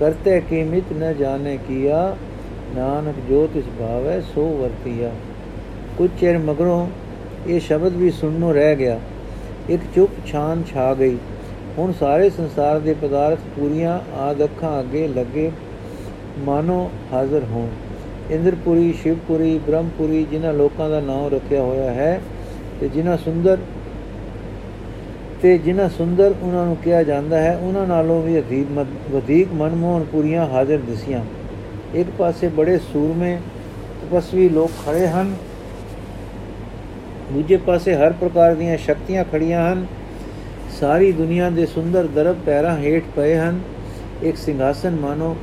ਕਰਤੇ 0.00 0.40
ਕੀਮਿਤ 0.40 0.92
ਨ 0.92 1.14
ਜਾਣੇ 1.18 1.58
ਕੀਆ 1.68 2.16
ਨਾਨਕ 2.76 3.14
ਜੋ 3.28 3.48
ਤਿਸ 3.54 3.64
ਭਾਵੈ, 3.78 4.20
ਸੋ 4.34 4.46
ਵਰਤੀਆ। 4.56 5.10
ਕੁਝ 5.98 6.10
ਚਿਰ 6.20 6.38
ਮਗਰੋਂ 6.38 6.86
ਇਹ 7.46 7.60
ਸ਼ਬਦ 7.60 7.96
ਵੀ 7.96 8.10
ਸੁਣਨੋਂ 8.10 8.54
ਰਹਿ 8.54 8.76
ਗਿਆ। 8.76 8.98
ਇੱਕ 9.68 9.82
ਚੁੱਪ 9.94 10.10
ਛਾਨ 10.26 10.62
ਛਾ 10.72 10.94
ਗਈ। 10.94 11.16
ਹੁਣ 11.78 11.92
ਸਾਰੇ 11.92 12.30
ਸੰਸਾਰ 12.30 12.78
ਦੇ 12.78 12.94
ਪਦਾਰਥ 12.94 13.38
ਪੂਰੀਆਂ 13.56 13.98
ਆਦ 14.18 14.44
ਅੱਖਾਂ 14.44 14.80
ਅੱਗੇ 14.80 15.08
ਲੱਗੇ 15.08 15.50
ਮਾਨੋ 16.38 16.90
ਹਾਜ਼ਰ 17.12 17.44
ਹੋਣ। 17.50 17.68
ਇੰਦਰਪੁਰੀ, 18.30 18.92
ਸ਼ਿਵਪੁਰੀ, 18.92 19.58
ਬ੍ਰਹਮਪੁਰੀ 19.66 20.26
ਜਿਨ੍ਹਾਂ 20.30 20.52
ਲੋਕਾਂ 20.52 20.90
ਦਾ 20.90 21.00
ਨਾਮ 21.00 21.28
ਰੱਖਿਆ 21.34 21.62
ਹੋਇਆ 21.62 21.90
ਹੈ 21.90 22.20
ਤੇ 22.80 22.88
ਜਿਨ੍ਹਾਂ 22.88 23.16
ਸੁੰਦਰ 23.16 23.58
ਤੇ 25.42 25.58
ਜਿਨ੍ਹਾਂ 25.58 25.88
ਸੁੰਦਰ 25.88 26.34
ਉਹਨਾਂ 26.42 26.64
ਨੂੰ 26.66 26.76
ਕਿਹਾ 26.76 27.02
ਜਾਂਦਾ 27.02 27.38
ਹੈ, 27.38 27.56
ਉਹਨਾਂ 27.56 27.86
ਨਾਲੋਂ 27.86 28.22
ਵੀ 28.22 28.38
ਅਧੀਕ 28.38 28.66
ਵਧੇਕ 29.10 29.52
ਮਨਮੋਹਨ 29.52 30.04
ਪੁਰੀਆਂ 30.04 30.46
ਹਾਜ਼ਰ 30.46 30.78
ਦਿਸੀਆਂ। 30.78 31.24
ਇੱਕ 31.94 32.08
ਪਾਸੇ 32.18 32.48
ਬੜੇ 32.48 32.78
ਸੂਰਮੇ 32.82 33.36
ਤਪਸਵੀ 34.00 34.48
ਲੋਕ 34.48 34.70
ਖੜੇ 34.86 35.06
ਹਨ 35.06 35.34
ਦੂਜੇ 37.32 37.56
ਪਾਸੇ 37.56 37.94
ਹਰ 37.94 38.12
ਪ੍ਰਕਾਰ 38.12 38.54
ਦੀਆਂ 38.54 38.76
ਸ਼ਕਤੀਆਂ 38.78 39.24
ਖੜੀਆਂ 39.24 39.62
ਹਨ 39.62 39.86
ਸਾਰੀ 40.80 41.10
ਦੁਨੀਆ 41.12 41.48
ਦੇ 41.50 41.66
ਸੁੰਦਰ 41.66 42.06
ਦਰਬ 42.14 42.36
ਪੈਰਾਂ 42.46 42.76
ਹੇਠ 42.78 43.04
ਪਏ 43.16 43.36
ਹਨ 43.36 43.60
ਇੱਕ 44.22 44.36
ਸਿੰਘਾਸਨ 44.36 44.96
ਮਾਨੋ 44.96 45.34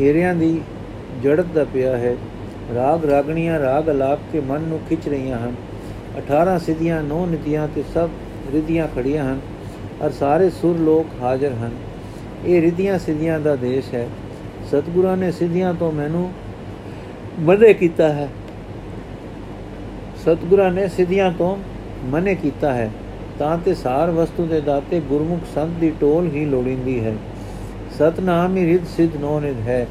ਹੀਰਿਆਂ 0.00 0.34
ਦੀ 0.34 0.60
ਜੜਤ 1.22 1.46
ਦਾ 1.54 1.64
ਪਿਆ 1.64 1.96
ਹੈ 1.96 2.14
ਰਾਗ 2.74 3.04
ਰਾਗਣੀਆਂ 3.04 3.58
ਰਾਗ 3.60 3.90
ਅਲਾਪ 3.90 4.20
ਕੇ 4.32 4.40
ਮਨ 4.40 4.60
ਨੂੰ 4.60 4.78
ਖਿੱਚ 4.88 5.08
ਰਹੀਆਂ 5.08 5.38
ਹਨ 5.38 5.54
18 6.20 6.58
ਸਿੱਧੀਆਂ 6.58 7.02
ਨੌ 7.02 7.24
ਨਿਤੀਆਂ 7.26 7.66
ਤੇ 7.68 7.82
ਸਭ 7.94 8.10
ਰਿਧੀਆਂ 8.52 8.88
ਖੜੀਆਂ 8.94 9.24
ਹਨ 9.24 9.40
ਔਰ 10.02 10.10
ਸਾਰੇ 10.10 10.50
ਸੁਰ 10.50 10.78
ਲੋਕ 10.80 11.22
ਹਾਜ਼ਰ 11.22 11.52
ਹਨ 11.54 11.70
ਇਹ 12.46 12.60
ਰਿਧੀਆਂ 12.62 12.98
ਸਿੱਧੀਆਂ 12.98 13.38
ਦਾ 13.40 13.54
ਦੇਸ਼ 13.56 13.94
ਹੈ 13.94 14.06
ਸਤਿਗੁਰਾਂ 14.66 15.16
ਨੇ 15.16 15.32
ਸਿੱਧੀਆਂ 15.32 15.74
ਤੋਂ 15.74 15.92
ਮੈਨੂੰ 15.92 16.32
ਮਨੇ 17.40 17.74
ਕੀਤਾ 17.74 18.08
ਹੈ। 18.08 18.28
ਸਤਿਗੁਰਾਂ 20.22 20.70
ਨੇ 20.70 20.88
ਸਿੱਧੀਆਂ 20.88 21.32
ਤੋਂ 21.32 21.56
ਮਨੇ 22.04 22.34
ਕੀਤਾ 22.34 22.74
ਹੈ। 22.74 22.90
ਤਾਂ 23.38 23.58
ਤੇ 23.58 23.74
ਸਾਰ 23.74 24.10
ਵਸਤੂ 24.10 24.46
ਦੇ 24.46 24.60
ਦਾਤੇ 24.60 25.00
ਗੁਰਮੁਖ 25.00 25.40
ਸੰਤ 25.54 25.70
ਦੀ 25.70 25.92
ਟੋਲ 26.00 26.26
ਹੀ 26.26 26.44
ਲੋੜਿੰਦੀ 26.44 27.04
ਹੈ। 27.04 27.14
ਸਤਨਾਮ 27.98 28.56
ਹੀ 28.56 28.66
ਰਿਧ 28.66 28.84
ਸਿਧ 28.96 29.16
ਨੋਨਿਦ 29.16 29.60
ਹੈ। 29.60 29.86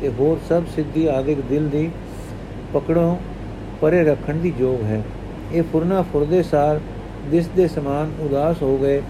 ਤੇ 0.00 0.08
ਹੋਰ 0.08 0.38
ਸਭ 0.48 0.62
ਸਿੱਧੀ 0.76 1.06
ਆਦਿਕ 1.06 1.40
ਦਿਲ 1.40 1.68
ਦੀ 1.68 1.90
ਪਕੜੋਂ 2.72 3.16
ਪਰੇ 3.80 4.04
ਰੱਖਣ 4.04 4.34
ਦੀ 4.34 4.50
ਜੋਗ 4.50 4.84
ਹੈ। 4.84 5.02
ਇਹ 5.52 5.62
ਫੁਰਨਾ 5.62 6.02
ਫੁਰਦੇ 6.02 6.42
ਸਾਰ 6.42 6.80
ਦਿਸ 7.30 7.46
ਦੇ 7.46 7.68
ਸਮਾਨ 7.68 8.12
ਉਦਾਸ 8.20 8.62
ਹੋ 8.62 8.78
ਗਏ। 8.78 9.00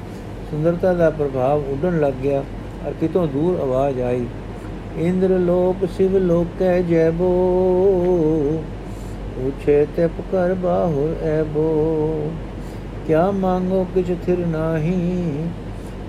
ਸੁੰਦਰਤਾ 0.51 0.93
ਦਾ 0.93 1.11
ਪ੍ਰਭਾਵ 1.11 1.59
ਉੱਡਣ 1.59 2.01
ਲੱਗ 2.01 2.13
ਗਿਆ। 2.23 2.45
ਅਰ 2.89 2.93
ਕਿਤੋਂ 3.01 3.27
ਦੂਰ 3.27 3.61
ਆਵਾਜ਼ 3.61 4.01
ਆਈ। 4.01 4.27
ਇੰਦਰ 4.99 5.29
ਲੋਕ 5.29 5.77
ਸਿਵ 5.97 6.17
ਲੋਕ 6.17 6.47
ਕੈ 6.59 6.81
ਜੈਬੋ, 6.83 7.29
ਉਛੇ 9.47 9.87
ਤੇ 9.97 10.07
ਪੁਕਰ 10.07 10.55
ਬਾਹੁਰ 10.55 11.15
ਐਬੋ। 11.25 12.31
ਕਿਆ 13.07 13.31
ਮੰਗੋ 13.31 13.87
ਕਿਛ 13.95 14.07
ਥਿਰ 14.27 14.39
ਨਾਹੀ 14.39 15.45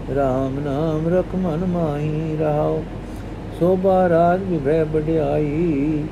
RAM 0.10 0.60
ਨਾਮ 0.60 1.08
ਰਖ 1.08 1.36
ਮਨ 1.36 1.66
ਮਾਹੀ 1.66 2.38
ਰਹਾਓ। 2.40 2.84
ਸੋਭਾ 3.60 4.10
ਰਾਜ 4.10 4.42
ਵਿਭੈ 4.44 4.84
ਬੜਾਈ 4.84 6.04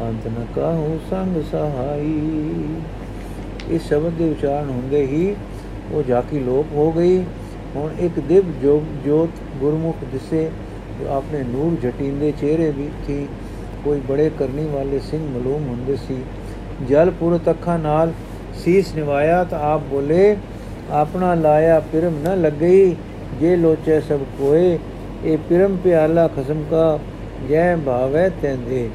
ਅੰਤ 0.00 0.26
ਨ 0.26 0.46
ਕਾਹੂ 0.56 0.98
ਸੰਗ 1.10 1.42
ਸਹਾਈ। 1.42 2.20
ਇਸ 3.70 3.88
ਸ਼ਬਦ 3.88 4.12
ਦੇ 4.12 4.30
ਉਚਾਰਨ 4.30 4.70
ਹੁੰਦੇ 4.70 5.06
ਹੀ 5.06 5.34
ਉਹ 5.92 6.02
ਜਾਕੀ 6.02 6.38
ਲੋਪ 6.38 6.66
ਹੋ 6.72 6.92
ਗਈ। 6.92 7.24
ਹੁਣ 7.76 7.90
ਇੱਕ 7.98 8.20
ਦਿਵ 8.20 8.44
ਜੋ 8.62 8.82
ਜੋਤ 9.04 9.30
ਗੁਰਮੁਖ 9.60 9.96
ਦਿਸੇ 10.12 10.42
ਜੋ 10.44 10.67
ਆਪਣੇ 11.06 11.42
ਨੂਰ 11.42 11.76
ਜਟਿੰਦੇ 11.82 12.32
ਚਿਹਰੇ 12.40 12.70
ਵੀ 12.70 12.88
ਥੀ 13.06 13.26
ਕੋਈ 13.84 14.00
ਬੜੇ 14.08 14.30
ਕਰਨੀ 14.38 14.66
ਵਾਲੇ 14.66 14.98
ਸਿੰਘ 14.98 15.28
ਮਲੂਮ 15.28 15.66
ਹੁੰਦੇ 15.68 15.96
ਸੀ। 15.96 16.16
ਜਲ 16.88 17.10
ਪੁਰਤ 17.10 17.50
ਅੱਖਾਂ 17.50 17.78
ਨਾਲ 17.78 18.12
ਸੀਸ 18.54 18.94
ਨਿਵਾਇਆ 18.94 19.44
ਤਾਂ 19.44 19.60
ਆਪ 19.60 19.80
ਬੋਲੇ, 19.90 20.36
ਆਪਣਾ 20.90 21.34
ਲਾਇਆ 21.34 21.80
ਪਿਰਮ 21.80 22.14
ਨ 22.24 22.40
ਲੱਗਈ 22.40 22.96
ਜੇ 23.40 23.56
ਲੋਚੇ 23.56 24.00
ਸਭ 24.00 24.18
ਕੋਏ, 24.38 24.78
ਇਹ 25.24 25.38
ਪਿਰਮ 25.38 25.76
ਪਿਆਲਾ 25.76 26.28
ਖਸਮ 26.28 26.62
ਕਾ 26.70 26.98
ਜੈ 27.48 27.76
ਭਾਵੈ 27.76 28.28
ਤੈਂਦੇ। 28.42 28.88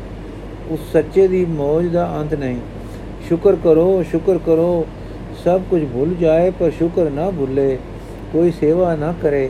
ਉਸ 0.72 0.80
ਸੱਚੇ 0.94 1.28
ਦੀ 1.28 1.46
ਮੌਜ 1.46 1.88
ਦਾ 1.88 2.16
ਅੰਤ 2.22 2.34
ਨਹੀਂ। 2.34 2.58
ਸ਼ੁਕਰ 3.28 3.56
ਕਰੋ 3.64 4.04
ਸ਼ੁਕਰ 4.12 4.38
ਕਰੋ, 4.38 4.86
ਸਭ 5.44 5.62
ਕੁਝ 5.70 5.84
ਭੁੱਲ 5.86 6.14
ਜਾਏ, 6.16 6.52
ਪਰ 6.52 6.72
ਸ਼ੁਕਰ 6.72 7.10
ਨਾ 7.10 7.30
ਭੁੱਲੇ। 7.32 7.78
ਕੋਈ 8.34 8.52
ਸੇਵਾ 8.52 8.96
ਨਾ 8.96 9.14
ਕਰੇ, 9.22 9.50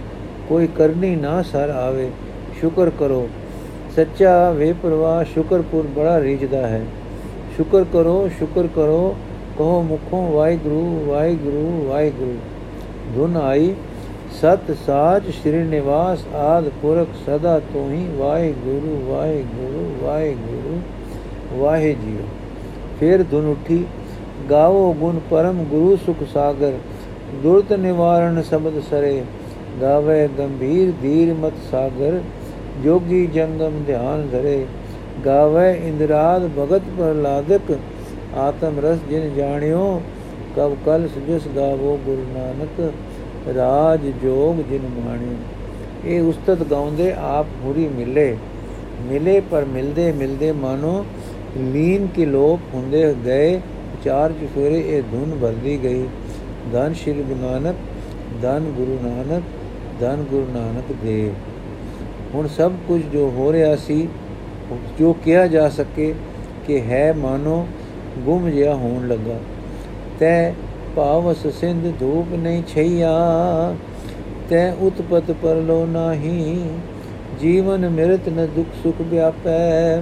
ਕੋਈ 0.49 0.67
ਕਰਨੀ 0.67 1.15
ਨਾ 1.15 1.41
ਸਰ 1.41 1.69
ਆਵੇ। 1.69 2.09
ਸ਼ੁਕਰ 2.63 2.89
ਕਰੋ। 2.89 3.27
ਸੱਚਾ 3.95 4.49
ਵੇ 4.51 4.73
ਸ਼ੁਕਰਪੁਰ 5.33 5.87
ਬੜਾ 5.95 6.19
ਰੀਝਦਾ 6.21 6.67
ਹੈ। 6.67 6.81
ਸ਼ੁਕਰ 7.55 7.83
ਕਰੋ 7.93 8.29
ਸ਼ੁਕਰ 8.37 8.67
ਕਰੋ, 8.75 9.15
ਕਹੋ 9.57 9.81
ਮੁਖੋਂ, 9.81 10.21
ਵਾਹਿਗੁਰੂ 10.31 11.03
ਵਾਹਿਗੁਰੂ 11.07 11.85
ਵਾਹਿਗੁਰੂ। 11.89 12.35
ਧੁਨ 13.15 13.35
ਆਈ, 13.37 13.73
ਸਤ 14.41 14.71
ਸਾਜ 14.85 15.29
ਸ਼੍ਰੀ 15.31 15.63
ਨਿਵਾਸ 15.63 16.25
ਆਦ 16.35 16.69
ਪੁਰਖ 16.81 17.07
ਸਦਾ 17.25 17.59
ਤੋਂ 17.73 17.89
ਹੀ 17.91 18.05
ਵਾਹਿਗੁਰੂ 18.17 18.99
ਵਾਹਿਗੁਰੂ 19.07 19.85
ਵਾਹਿਗੁਰੂ। 20.01 20.79
ਵਾਹਿ 21.61 21.93
ਜੀਓ 21.95 22.25
ਫਿਰ 22.99 23.23
ਧੁਨ 23.31 23.47
ਉੱਠੀ, 23.47 23.83
ਗਾਵੋ 24.51 24.93
ਗੁਣ 24.93 25.19
ਪਰਮ 25.29 25.63
ਗੁਰੂ 25.63 25.95
ਸੁਖ 26.05 26.23
ਸਾਗਰ, 26.33 26.77
ਦੁਰਤ 27.43 27.73
ਨਿਵਾਰਣ 27.73 28.41
ਸ਼ਬਦ 28.41 28.81
ਸਰੇ, 28.89 29.23
ਗਾਵੇ 29.81 30.27
ਗੰਭੀਰ 30.39 30.91
ਧੀਰ 31.01 31.33
ਮਤ 31.33 31.53
ਸਾਗਰ 31.71 32.19
ਜੋਗੀ 32.83 33.27
ਜੰਗਮ 33.27 33.83
ਧਿਆਨ 33.87 34.27
ਧਰੇ। 34.31 34.65
ਗਾਵੇ 35.25 35.71
ਇੰਦਰਾਦ 35.87 36.49
ਭਗਤ 36.59 36.81
ਪ੍ਰਲਾਦਕ 36.97 37.77
ਆਤਮ 38.35 38.79
ਰਸ 38.79 38.97
ਜਿਨ 39.09 39.33
ਜਾਣਿਓ, 39.33 40.01
ਕਬ 40.55 40.75
ਕਲ 40.85 41.07
ਸੁਜਸ 41.07 41.47
ਗਾਵੋ 41.47 41.99
ਗੁਰੂ 42.05 42.25
ਨਾਨਕ। 42.33 42.93
ਰਾਜ 43.55 44.01
ਜੋਗ 44.23 44.55
ਜਿਨ 44.69 44.81
ਮਾਣਿਓ। 45.05 45.35
ਇਹ 46.05 46.21
ਉਸਤਤ 46.21 46.63
ਗਾਉਂਦੇ 46.63 47.13
ਆਪ 47.17 47.45
ਪੂਰੀ 47.63 47.87
ਮਿਲੇ। 47.87 48.37
ਮਿਲੇ 49.01 49.39
ਪਰ 49.39 49.65
ਮਿਲਦੇ 49.65 50.11
ਮਿਲਦੇ 50.11 50.51
ਮਾਨੋ 50.51 51.05
ਲੀਨ 51.57 52.07
ਕੇ 52.07 52.25
ਲੋਪ 52.25 52.59
ਹੁੰਦੇ 52.73 53.15
ਗਏ। 53.25 53.59
ਚਾਰ 54.05 54.31
ਚੁਫੇਰੇ 54.31 54.97
ਇਹ 54.97 55.01
ਧੁਨ 55.01 55.37
ਬਦਲੀ 55.41 55.77
ਗਈ। 55.83 56.07
ਧੰਨ 56.73 56.93
ਸ਼੍ਰੀ 56.93 57.13
ਗੁਰੂ 57.13 57.39
ਨਾਨਕ, 57.39 57.75
ਧੰਨ 58.41 58.63
ਗੁਰੂ 58.63 58.99
ਨਾਨਕ, 59.03 59.43
ਧੰਨ 59.99 60.23
ਗੁਰੂ 60.23 60.47
ਨਾਨਕ 60.53 60.95
ਦੇਵ। 61.03 61.52
ਹੁਣ 62.33 62.47
ਸਭ 62.47 62.71
ਕੁਝ 62.87 63.01
ਜੋ 63.03 63.29
ਹੋ 63.29 63.51
ਰਿਹਾ 63.53 63.75
ਸੀ, 63.75 64.07
ਜੋ 64.99 65.13
ਕਿਹਾ 65.23 65.47
ਜਾ 65.47 65.67
ਸਕੇ 65.69 66.13
ਕਿ 66.67 66.79
ਹੈ 66.81 67.13
ਮਾਨੋ, 67.13 67.65
ਗੁੰਮ 68.25 68.49
ਜਿਹਾ 68.49 68.73
ਹੋਣ 68.75 69.07
ਲੱਗਾ। 69.07 69.37
ਤੈ 70.19 70.53
ਭਾਵਸ 70.95 71.45
ਸਿੰਧ 71.59 71.85
ਧੂਪ 71.99 72.33
ਨਹੀਂ 72.33 72.63
ਛਈਆ, 72.67 73.13
ਤੈ 74.49 74.71
ਉਤਪਤ 74.81 75.31
ਪਰਲੋ 75.31 75.85
ਨਾਹੀ, 75.85 76.65
ਜੀਵਨ 77.41 77.89
ਮਿਰਤ 77.89 78.29
ਨ 78.29 78.47
ਦੁਖ 78.55 78.75
ਸੁਖ 78.83 79.01
ਵਿਆਪੈ, 79.01 80.01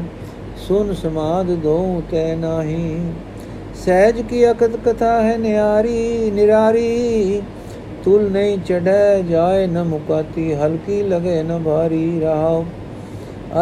ਸੁਨ 0.57 0.93
ਸਮਾਦ 0.93 1.51
ਦੋ 1.55 2.01
ਤੈ 2.11 2.35
ਨਾਹੀ। 2.35 2.99
ਸਹਿਜ 3.75 4.21
ਕੀ 4.21 4.49
ਅਕਤ 4.51 4.75
ਕਥਾ 4.85 5.21
ਹੈ 5.21 5.37
ਨਿਆਰੀ, 5.37 6.31
ਨਿਰਾਰੀ 6.31 7.41
ਤੁਲ 8.05 8.29
ਨਹੀਂ 8.31 8.57
ਚੜੈ 8.57 9.21
ਜਾਏ 9.21 9.65
ਨ 9.67 9.83
ਮੁਕਾਤੀ, 9.83 10.53
ਹਲਕੀ 10.53 11.01
ਲਗੇ 11.03 11.41
ਨ 11.43 11.59
ਭਾਰੀ 11.65 12.19
ਰਹਾਉ 12.19 12.63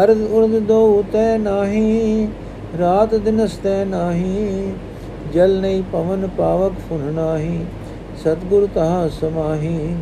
ਅਰਧ 0.02 0.20
ਉਰਧ 0.22 0.58
ਦੋ 0.58 0.78
ਉਤੈ 0.98 1.36
ਨਾਹੀ, 1.38 2.28
ਰਾਤ 2.78 3.14
ਦਿਨਸ 3.14 3.56
ਤੈ 3.56 3.84
ਨਾਹੀ, 3.84 4.72
ਜਲ 5.34 5.60
ਨਹੀਂ 5.60 5.82
ਪਵਨ 5.92 6.28
ਪਾਵਕ 6.38 6.72
ਫੁਨ 6.88 7.00
ਨਾਹੀ, 7.14 7.60
ਸਤਗੁਰ 8.22 8.68
ਤਹਾ 8.74 9.08
ਸਮਾਹੀ। 9.20 9.94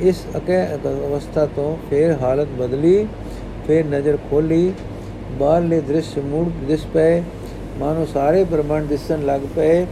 ਇਸ 0.00 0.24
ਅਕੈ 0.36 0.64
ਅਵਸਥਾ 0.76 1.46
ਤੋਂ 1.46 1.76
ਫੇਰ 1.90 2.16
ਹਾਲਤ 2.22 2.48
ਬਦਲੀ, 2.58 3.06
ਫੇਰ 3.66 3.84
ਨਜ਼ਰ 3.86 4.18
ਖੋਲੀ, 4.30 4.72
ਬਾਹਰਲੇ 5.38 5.80
ਦ੍ਰਿਸ਼ 5.80 6.16
ਮੂੜ 6.18 6.46
ਦਿਸ 6.68 6.84
ਪਏ, 6.94 7.22
ਮਾਨੋ 7.80 8.04
ਸਾਰੇ 8.04 8.44
ਬ੍ਰਹਮੰਡ 8.44 8.88
ਦਿਸਣ 8.88 9.24
ਲੱਗ 9.26 9.40
ਪਏ। 9.56 9.86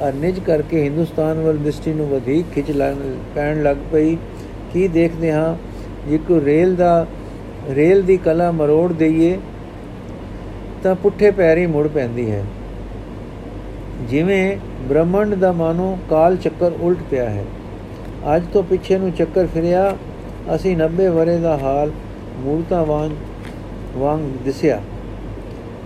ਔਰ 0.00 0.12
ਨਿਜ 0.12 0.40
ਕਰਕੇ 0.40 0.82
ਹਿੰਦੁਸਤਾਨ 0.82 1.40
ਵੱਲ 1.40 1.56
ਦ੍ਰਿਸ਼ਟੀ 1.56 1.92
ਨੂੰ 1.92 2.08
ਵਧੇਕ 2.08 2.54
ਖਿੱਚ 2.54 2.72
ਪੈਣ 3.34 3.62
ਲੱਗ 3.62 3.76
ਪਈ। 3.92 4.16
ਕੀ 4.72 4.88
ਦੇਖਦੇ 4.88 5.32
ਹਾਂ? 5.32 5.56
ਜੇ 6.08 6.18
ਕੋ 6.18 6.40
ਰੇਲ 6.44 6.76
ਦਾ 6.76 7.06
ਰੇਲ 7.70 8.02
ਦੀ 8.02 8.16
ਕਲਾ 8.16 8.50
ਮਰੋੜ 8.50 8.92
ਦਈਏ, 8.92 9.38
ਤਾਂ 10.82 10.94
ਪੁੱਠੇ 10.94 11.30
ਪੈਰੀ 11.30 11.66
ਮੁੜ 11.66 11.88
ਪੈਂਦੀ 11.88 12.30
ਹੈ। 12.30 12.44
ਜਿਵੇਂ 14.08 14.56
ਬ੍ਰਹਮੰਡ 14.88 15.34
ਦਾ 15.34 15.52
ਮਾਨੋ 15.52 15.98
ਕਾਲ 16.10 16.36
ਚੱਕਰ 16.36 16.70
ਉਲਟ 16.80 16.98
ਪਿਆ 17.10 17.30
ਹੈ। 17.30 17.44
ਅੱਜ 18.36 18.42
ਤੋਂ 18.52 18.62
ਪਿੱਛੇ 18.62 18.98
ਨੂੰ 18.98 19.12
ਚੱਕਰ 19.12 19.46
ਫਿਰਿਆ, 19.46 19.96
ਅਸੀਂ 20.54 20.76
90 20.76 21.08
ਵਰੇ 21.08 21.38
ਦਾ 21.38 21.58
ਹਾਲ 21.58 21.90
ਮੂਰਤਾ 22.36 22.82
ਵਾਂਗ 22.82 23.10
ਵਾਂਗ 23.96 24.20
ਦਿਸਿਆ। 24.20 24.80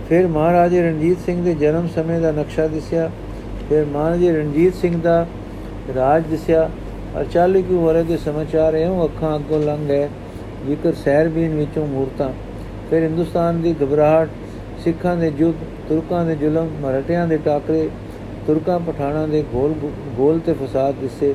ਫਿਰ 0.09 0.27
ਮਹਾਰਾਜੇ 0.27 0.81
ਰਣਜੀਤ 0.81 1.17
ਸਿੰਘ 1.25 1.43
ਦੇ 1.43 1.53
ਜਨਮ 1.53 1.87
ਸਮੇਂ 1.87 2.19
ਦਾ 2.19 2.31
ਨਕਸ਼ਾ 2.31 2.67
ਦਿਸਿਆ। 2.67 3.11
ਫਿਰ 3.69 3.85
ਮਹਾਰਾਜੇ 3.85 4.31
ਰਣਜੀਤ 4.31 4.75
ਸਿੰਘ 4.75 5.01
ਦਾ 5.01 5.25
ਰਾਜ 5.95 6.23
ਦਿਸਿਆ 6.29 6.69
ਔਰ 7.15 7.25
40 7.33 7.61
ਕੁ 7.61 7.79
ਵਰੇ 7.85 8.03
ਦੇ 8.03 8.17
ਸਮਾਚਾਰ 8.17 8.75
ਐਉਂ 8.75 9.05
ਅੱਖਾਂ 9.05 9.35
ਅੱਗੋਂ 9.35 9.59
ਲੰਘ 9.59 9.87
ਗਏ 9.87 10.07
ਜ਼ਿਕਰ 10.65 10.93
ਸਹਿਰਬੀਨ 10.93 11.55
ਵਿੱਚੋਂ 11.55 11.87
ਮੂਰਤਾਂ। 11.87 12.31
ਫਿਰ 12.89 13.03
ਹਿੰਦੁਸਤਾਨ 13.03 13.61
ਦੀ 13.61 13.75
ਘਬਰਾਹਟ, 13.83 14.29
ਸਿੱਖਾਂ 14.83 15.15
ਦੇ 15.17 15.31
ਯੁੱਧ, 15.39 15.55
ਤੁਰਕਾਂ 15.89 16.25
ਦੇ 16.25 16.35
ਜ਼ੁਲਮ, 16.35 16.69
ਮਰਾਠਿਆਂ 16.81 17.27
ਦੇ 17.27 17.37
ਟਾਕਰੇ, 17.37 17.89
ਤੁਰਕਾਂ 18.47 18.79
ਪਠਾਣਾਂ 18.79 19.27
ਦੇ 19.27 19.43
ਗੋਲ 19.53 19.73
ਗੋਲ 20.17 20.39
ਤੇ 20.39 20.53
ਫਸਾਦ 20.53 20.95
ਦਿਸੇ। 20.95 21.33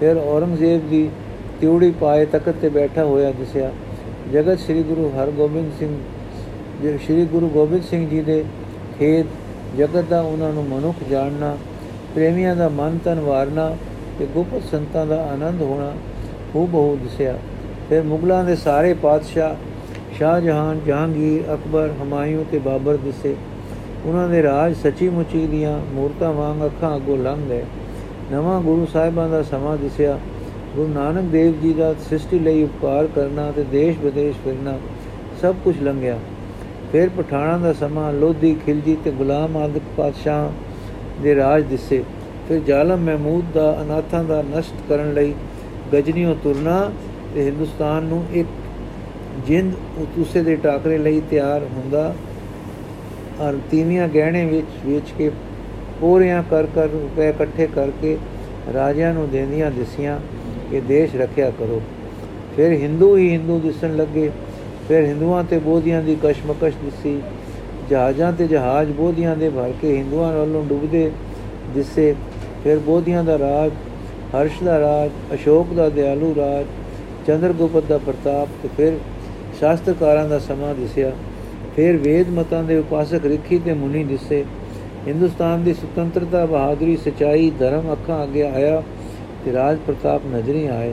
ਫਿਰ 0.00 0.16
ਔਰੰਗਜ਼ੇਬ 0.16 0.88
ਦੀ 0.88 1.08
ਤਿਉੜੀ 1.60 1.90
ਪਾਏ 1.90 2.24
ਤਖਤ 2.26 2.54
ਤੇ 2.62 2.68
ਬੈਠਾ 2.68 3.04
ਹੋਇਆ 3.04 3.32
ਦਿਸਿਆ। 3.32 3.70
ਜਗਤ 4.32 4.58
ਸ੍ਰੀ 4.58 4.82
ਗੁਰੂ 4.82 5.10
ਹਰਗੋਬਿੰਦ 5.16 5.72
ਸਿੰਘ, 5.78 5.96
ਜੇ, 6.82 6.98
ਸ੍ਰੀ 6.98 7.24
ਗੁਰੂ 7.24 7.48
ਗੋਬਿੰਦ 7.48 7.82
ਸਿੰਘ 7.82 8.08
ਜੀ 8.08 8.20
ਦੇ 8.20 8.44
ਖੇਤ 8.98 9.26
ਜਗਤ 9.78 10.04
ਦਾ 10.04 10.20
ਉਹਨਾਂ 10.20 10.52
ਨੂੰ 10.52 10.64
ਮਨੁੱਖ 10.64 10.96
ਜਾਣਨਾ, 11.10 11.56
ਪ੍ਰੇਮੀਆਂ 12.14 12.56
ਦਾ 12.56 12.68
ਮਨ 12.68 12.98
ਤਨ 13.04 13.20
ਵਾਰਨਾ 13.20 13.76
ਤੇ 14.18 14.26
ਗੁਪਤ 14.26 14.62
ਸੰਤਾਂ 14.70 15.06
ਦਾ 15.06 15.22
ਆਨੰਦ 15.22 15.62
ਹੋਣਾ 15.62 15.92
ਉਹ 16.54 16.66
ਬਹੁ 16.66 16.96
ਦਿਸਿਆ। 16.96 17.38
ਫਿਰ 17.88 18.02
ਮੁਗਲਾਂ 18.02 18.44
ਦੇ 18.44 18.56
ਸਾਰੇ 18.56 18.94
ਪਾਤਸ਼ਾਹ 18.94 19.54
ਸ਼ਾਹਜਹਾਨ, 20.14 20.80
ਜਹਾਂਗੀਰ, 20.86 21.54
ਅਕਬਰ 21.54 21.90
ਹਮਾਇੂ 22.02 22.44
ਤੇ 22.52 22.58
ਬਾਬਰ 22.58 22.96
ਦਿਸੇ। 22.96 23.36
ਉਹਨਾਂ 24.04 24.28
ਦੇ 24.28 24.42
ਰਾਜ 24.42 24.76
ਸੱਚੀ 24.76 25.08
ਮੁੱਚੀ 25.08 25.46
ਦੀਆਂ 25.46 25.80
ਮੂਰਤਾਂ 25.94 26.32
ਵਾਂਗ 26.32 26.64
ਅੱਖਾਂ 26.64 26.96
ਅੱਗੋਂ 26.96 27.16
ਲੰਘ 27.18 27.48
ਗਏ। 27.48 27.64
ਨਵਾਂ 28.32 28.60
ਗੁਰੂ 28.60 28.86
ਸਾਹਿਬਾਂ 28.92 29.28
ਦਾ 29.28 29.42
ਸਮਾਂ 29.42 29.76
ਦਿਸਿਆ। 29.76 30.18
ਗੁਰੂ 30.76 30.88
ਨਾਨਕ 30.88 31.24
ਦੇਵ 31.24 31.60
ਜੀ 31.60 31.72
ਦਾ 31.72 31.94
ਸ੍ਰਿਸ਼ਟੀ 31.94 32.38
ਲਈ 32.38 32.62
ਉਪਕਾਰ 32.62 33.06
ਕਰਨਾ 33.06 33.52
ਤੇ 33.52 33.64
ਦੇਸ਼ 33.64 33.98
ਵਿਦੇਸ਼ 33.98 34.36
ਫਿਰਨਾ 34.44 34.78
ਸਭ 35.42 35.54
ਕੁਝ 35.64 35.82
ਲੰਘਿਆ। 35.82 36.18
ਫਿਰ 36.92 37.08
ਪਠਾਣਾ 37.08 37.58
ਦਾ 37.58 37.72
ਸਮਾਂ, 37.72 38.12
ਲੋਧੀ, 38.12 38.54
ਖਿਲਜੀ 38.66 38.96
ਤੇ 39.04 39.10
ਗੁਲਾਮ 39.10 39.56
ਆਦਿਕ 39.56 39.82
ਪਾਤਸ਼ਾਹ 39.96 41.22
ਦੇ 41.22 41.34
ਰਾਜ 41.34 41.64
ਦਿਸੇ। 41.64 42.02
ਫਿਰ 42.48 42.60
ਜ਼ਾਲਮ 42.60 43.00
ਮਹਿਮੂਦ 43.00 43.44
ਦਾ 43.54 43.82
ਅਨਾਥਾਂ 43.82 44.24
ਦਾ 44.24 44.42
ਨਸ਼ਟ 44.56 44.88
ਕਰਨ 44.88 45.12
ਲਈ 45.12 45.34
ਗਜਨੀਓ 45.94 46.34
ਤੁਰਨਾ 46.34 46.90
ਤੇ 47.34 47.44
ਹਿੰਦੁਸਤਾਨ 47.44 48.04
ਨੂੰ 48.04 48.24
ਇੱਕ 48.32 48.48
ਜਿੰਦ 49.46 49.74
ਉਸੇ 50.18 50.42
ਦੇ 50.42 50.56
ਟਾਕਰੇ 50.56 50.98
ਲਈ 50.98 51.20
ਤਿਆਰ 51.20 51.64
ਹੁੰਦਾ। 51.64 52.14
ਔਰ 53.40 53.58
ਤੀਵੀਆਂ 53.70 54.08
ਗਹਿਣੇ 54.08 54.44
ਵਿੱਚ 54.46 54.86
ਵੇਚ 54.86 55.12
ਕੇ 55.18 55.30
ਪੋਰਿਆਂ 56.00 56.42
ਕਰ 56.50 56.66
ਕਰ 56.74 56.88
ਰੁਪਏ 56.88 57.28
ਇਕੱਠੇ 57.28 57.66
ਕਰਕੇ 57.66 58.16
ਰਾਜਿਆਂ 58.74 59.14
ਨੂੰ 59.14 59.28
ਦੇਂਦੀਆਂ 59.30 59.70
ਦਿਸੀਆਂ 59.70 60.18
ਕਿ 60.70 60.80
ਦੇਸ਼ 60.80 61.16
ਰੱਖਿਆ 61.16 61.50
ਕਰੋ। 61.50 61.82
ਫਿਰ 62.56 62.72
ਹਿੰਦੂ 62.72 63.16
ਹੀ 63.16 63.30
ਹਿੰਦੂ 63.30 63.58
ਦਿਸਣ 63.58 63.96
ਲੱਗੇ। 63.96 64.30
ਫਿਰ 64.90 65.04
ਹਿੰਦੂਆਂ 65.04 65.42
ਤੇ 65.44 65.58
ਬੋਧੀਆਂ 65.58 66.02
ਦੀ 66.02 66.16
ਕਸ਼ਮਕਸ਼ 66.22 66.76
ਦਿਸੀ। 66.84 67.20
ਜਹਾਜ਼ਾਂ 67.90 68.32
ਤੇ 68.32 68.46
ਜਹਾਜ਼ 68.46 68.90
ਬੋਧੀਆਂ 68.92 69.36
ਦੇ 69.36 69.50
ਭਰ 69.50 69.72
ਕੇ 69.82 69.96
ਹਿੰਦੂਆਂ 69.96 70.32
ਵੱਲੋਂ 70.32 70.64
ਡੁੱਬਦੇ 70.64 71.10
ਦਿਸੇ। 71.74 72.14
ਫਿਰ 72.64 72.78
ਬੋਧੀਆਂ 72.78 73.22
ਦਾ 73.24 73.38
ਰਾਜ, 73.38 73.70
ਹਰਸ਼ 74.34 74.62
ਦਾ 74.64 74.80
ਰਾਜ, 74.80 75.10
ਅਸ਼ੋਕ 75.34 75.72
ਦਾ, 75.74 75.88
ਦਿਆਲੂ 75.88 76.34
ਰਾਜ, 76.34 76.66
ਚੰਦਰਗੁਪਤ 77.26 77.84
ਦਾ 77.88 77.98
ਪ੍ਰਤਾਪ 77.98 78.48
ਤੇ 78.62 78.68
ਫਿਰ 78.76 78.98
ਸ਼ਾਸਤਰਕਾਰਾਂ 79.60 80.28
ਦਾ 80.28 80.38
ਸਮਾਂ 80.38 80.74
ਦਿਸਿਆ। 80.74 81.12
ਫਿਰ 81.76 81.96
ਵੇਦ 81.96 82.30
ਮਤਾਂ 82.30 82.64
ਦੇ 82.64 82.78
ਉਪਾਸਕ 82.78 83.26
ਰਿਖੀ 83.26 83.58
ਤੇ 83.58 83.72
ਮੁਨੀ 83.74 84.04
ਦਿਸੇ। 84.04 84.44
ਹਿੰਦੁਸਤਾਨ 85.06 85.64
ਦੀ 85.64 85.74
ਸੁਤੰਤਰਤਾ, 85.74 86.46
ਬਹਾਦਰੀ, 86.46 86.96
ਸਚਾਈ, 86.96 87.50
ਧਰਮ 87.58 87.92
ਅੱਖਾਂ 87.92 88.22
ਅੱਗੇ 88.24 88.42
ਆਇਆ 88.42 88.82
ਤੇ 89.44 89.52
ਰਾਜ 89.52 89.78
ਪ੍ਰਤਾਪ 89.86 90.22
ਨਜ਼ਰੀ 90.34 90.66
ਆਏ। 90.66 90.92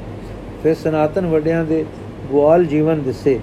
ਫਿਰ 0.64 0.76
ਸਨਾਤਨ 0.76 1.26
ਵੱਡਿਆਂ 1.26 1.66
ਦੇ 1.66 1.86
ਗਵਾਲ 2.32 2.66
ਜੀਵਨ 2.66 3.04
ਦਿਸੇ। 3.04 3.40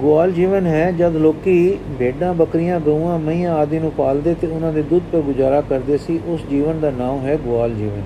ਗੋਆਲ 0.00 0.32
ਜੀਵਨ 0.32 0.66
ਹੈ 0.66 0.90
ਜਦ 0.92 1.16
ਲੋਕੀ 1.16 1.78
ਭੇਡਾਂ, 1.98 2.32
ਬੱਕਰੀਆਂ, 2.34 2.78
ਗਊਆਂ, 2.80 3.18
ਮਈਆਂ 3.18 3.54
ਆਦਿ 3.54 3.78
ਨੂੰ 3.78 3.90
ਪਾਲਦੇ 3.92 4.34
ਤੇ 4.34 4.46
ਉਹਨਾਂ 4.46 4.72
ਦੇ 4.72 4.82
ਦੁੱਧ 4.82 5.04
ਤੇ 5.12 5.20
ਗੁਜ਼ਾਰਾ 5.22 5.60
ਕਰਦੇ 5.60 5.98
ਸੀ, 5.98 6.18
ਉਸ 6.26 6.40
ਜੀਵਨ 6.50 6.80
ਦਾ 6.80 6.90
ਨਾਮ 6.90 7.26
ਹੈ 7.26 7.36
ਗੋਆਲ 7.36 7.74
ਜੀਵਨ। 7.74 8.02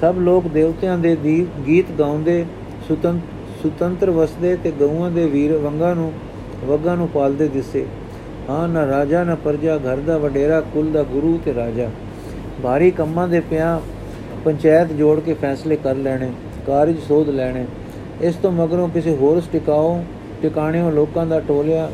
ਸਭ 0.00 0.18
ਲੋਕ 0.18 0.46
ਦੇਵਤਿਆਂ 0.48 0.96
ਦੇ 0.98 1.14
ਦੀ 1.16 1.46
ਗੀਤ 1.66 1.90
ਗਾਉਂਦੇ 1.98 2.44
ਸੁਤੰਤਰ 3.62 4.10
ਵਸਦੇ 4.10 4.56
ਤੇ 4.56 4.70
ਗਊਆਂ 4.70 5.10
ਦੇ 5.10 5.26
ਵੀਰ 5.26 5.56
ਵੰਗਾ 5.56 5.92
ਨੂੰ, 5.94 6.12
ਵਗਾ 6.66 6.94
ਨੂੰ 6.94 7.08
ਪਾਲਦੇ 7.08 7.48
ਦਿਸੇ। 7.48 7.84
ਹਾਂ, 8.50 8.68
ਨਾ 8.68 8.86
ਰਾਜਾ, 8.86 9.24
ਨਾ 9.24 9.34
ਪਰਜਾ, 9.34 9.76
ਘਰ 9.78 9.96
ਦਾ 9.96 10.18
ਵਡੇਰਾ, 10.18 10.60
ਕੁਲ 10.74 10.90
ਦਾ 10.92 11.02
ਗੁਰੂ 11.04 11.38
ਤੇ 11.44 11.54
ਰਾਜਾ। 11.54 11.88
ਭਾਰੀ 12.62 12.90
ਕੰਮਾਂ 12.90 13.28
ਦੇ 13.28 13.40
ਪਿਆ 13.40 13.80
ਪੰਚਾਇਤ 14.44 14.92
ਜੋੜ 14.92 15.18
ਕੇ 15.20 15.34
ਫੈਸਲੇ 15.34 15.76
ਕਰ 15.76 15.96
ਲੈਣੇ, 15.96 16.30
ਕਾਰਜ 16.66 16.98
ਸੋਧ 17.08 17.28
ਲੈਣੇ। 17.30 17.64
ਇਸ 18.20 18.34
ਤੋਂ 18.34 18.52
ਮਗਰੋਂ 18.52 18.88
ਕਿਸੇ 18.88 19.16
ਹੋਰ 19.16 19.40
ਟਿਕਾਓ 19.52 20.00
ਟਿਕਾਣਿਓ 20.42 20.90
ਲੋਕਾਂ 20.90 21.26
ਦਾ 21.26 21.40
ਟੋਲਿਆ 21.40 21.90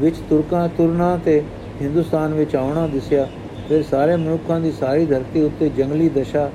ਵਿੱਚ 0.00 0.16
ਤੁਰਕਾਂ 0.30 0.68
ਤੁਰਨਾ 0.68 1.16
ਤੇ 1.24 1.42
ਹਿੰਦੁਸਤਾਨ 1.82 2.34
ਵਿੱਚ 2.34 2.56
ਆਉਣਾ 2.56 2.86
ਦਿਸਿਆ। 2.86 3.26
ਫਿਰ 3.68 3.82
ਸਾਰੇ 3.82 4.16
ਮਨੁੱਖਾਂ 4.16 4.60
ਦੀ 4.60 4.72
ਸਾਰੀ 4.72 5.06
ਧਰਤੀ 5.06 5.42
ਉੱਤੇ 5.42 5.68
ਜੰਗਲੀ 5.68 6.08
ਦਸ਼ਾ, 6.08 6.50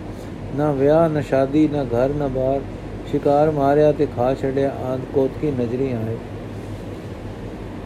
ਨਾ 0.55 0.71
ਵਿਆਹ, 0.71 1.09
ਨਾ 1.09 1.21
ਸ਼ਾਦੀ, 1.21 1.67
ਨਾ 1.67 1.83
ਘਰ, 1.83 2.09
ਨਾ 2.09 2.27
ਬਾਹਰ। 2.27 2.61
ਸ਼ਿਕਾਰ 3.11 3.51
ਮਾਰਿਆ 3.51 3.91
ਤੇ 3.91 4.07
ਖਾ 4.15 4.33
ਛੜਿਆ 4.33 4.71
ਆਂਦ 4.83 5.01
ਕੋਤਕੀ 5.13 5.51
ਨਜ਼ਰੀ 5.51 5.91
ਆਏ। 5.91 6.15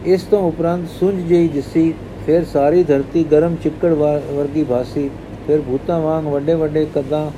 ਇਸ 0.06 0.24
ਤੋਂ 0.24 0.42
ਉਪਰੰਤ 0.42 0.90
ਸੁੰਝ 0.90 1.16
ਜਈ 1.22 1.48
ਦਿਸੀ, 1.48 1.94
ਫਿਰ 2.26 2.44
ਸਾਰੀ 2.44 2.84
ਧਰਤੀ 2.84 3.24
ਗਰਮ 3.24 3.56
ਚਿੱਕੜ 3.56 3.94
ਵਰਗੀ 3.94 4.64
ਭਾਸੀ। 4.64 5.10
ਫਿਰ 5.48 5.62
ਭੂਤਾਂ 5.62 6.00
ਵਾਂਗ 6.00 6.26
ਵੱਡੇ 6.26 6.54
ਵੱਡੇ 6.54 6.86
ਕਦਾਂ 6.96 7.30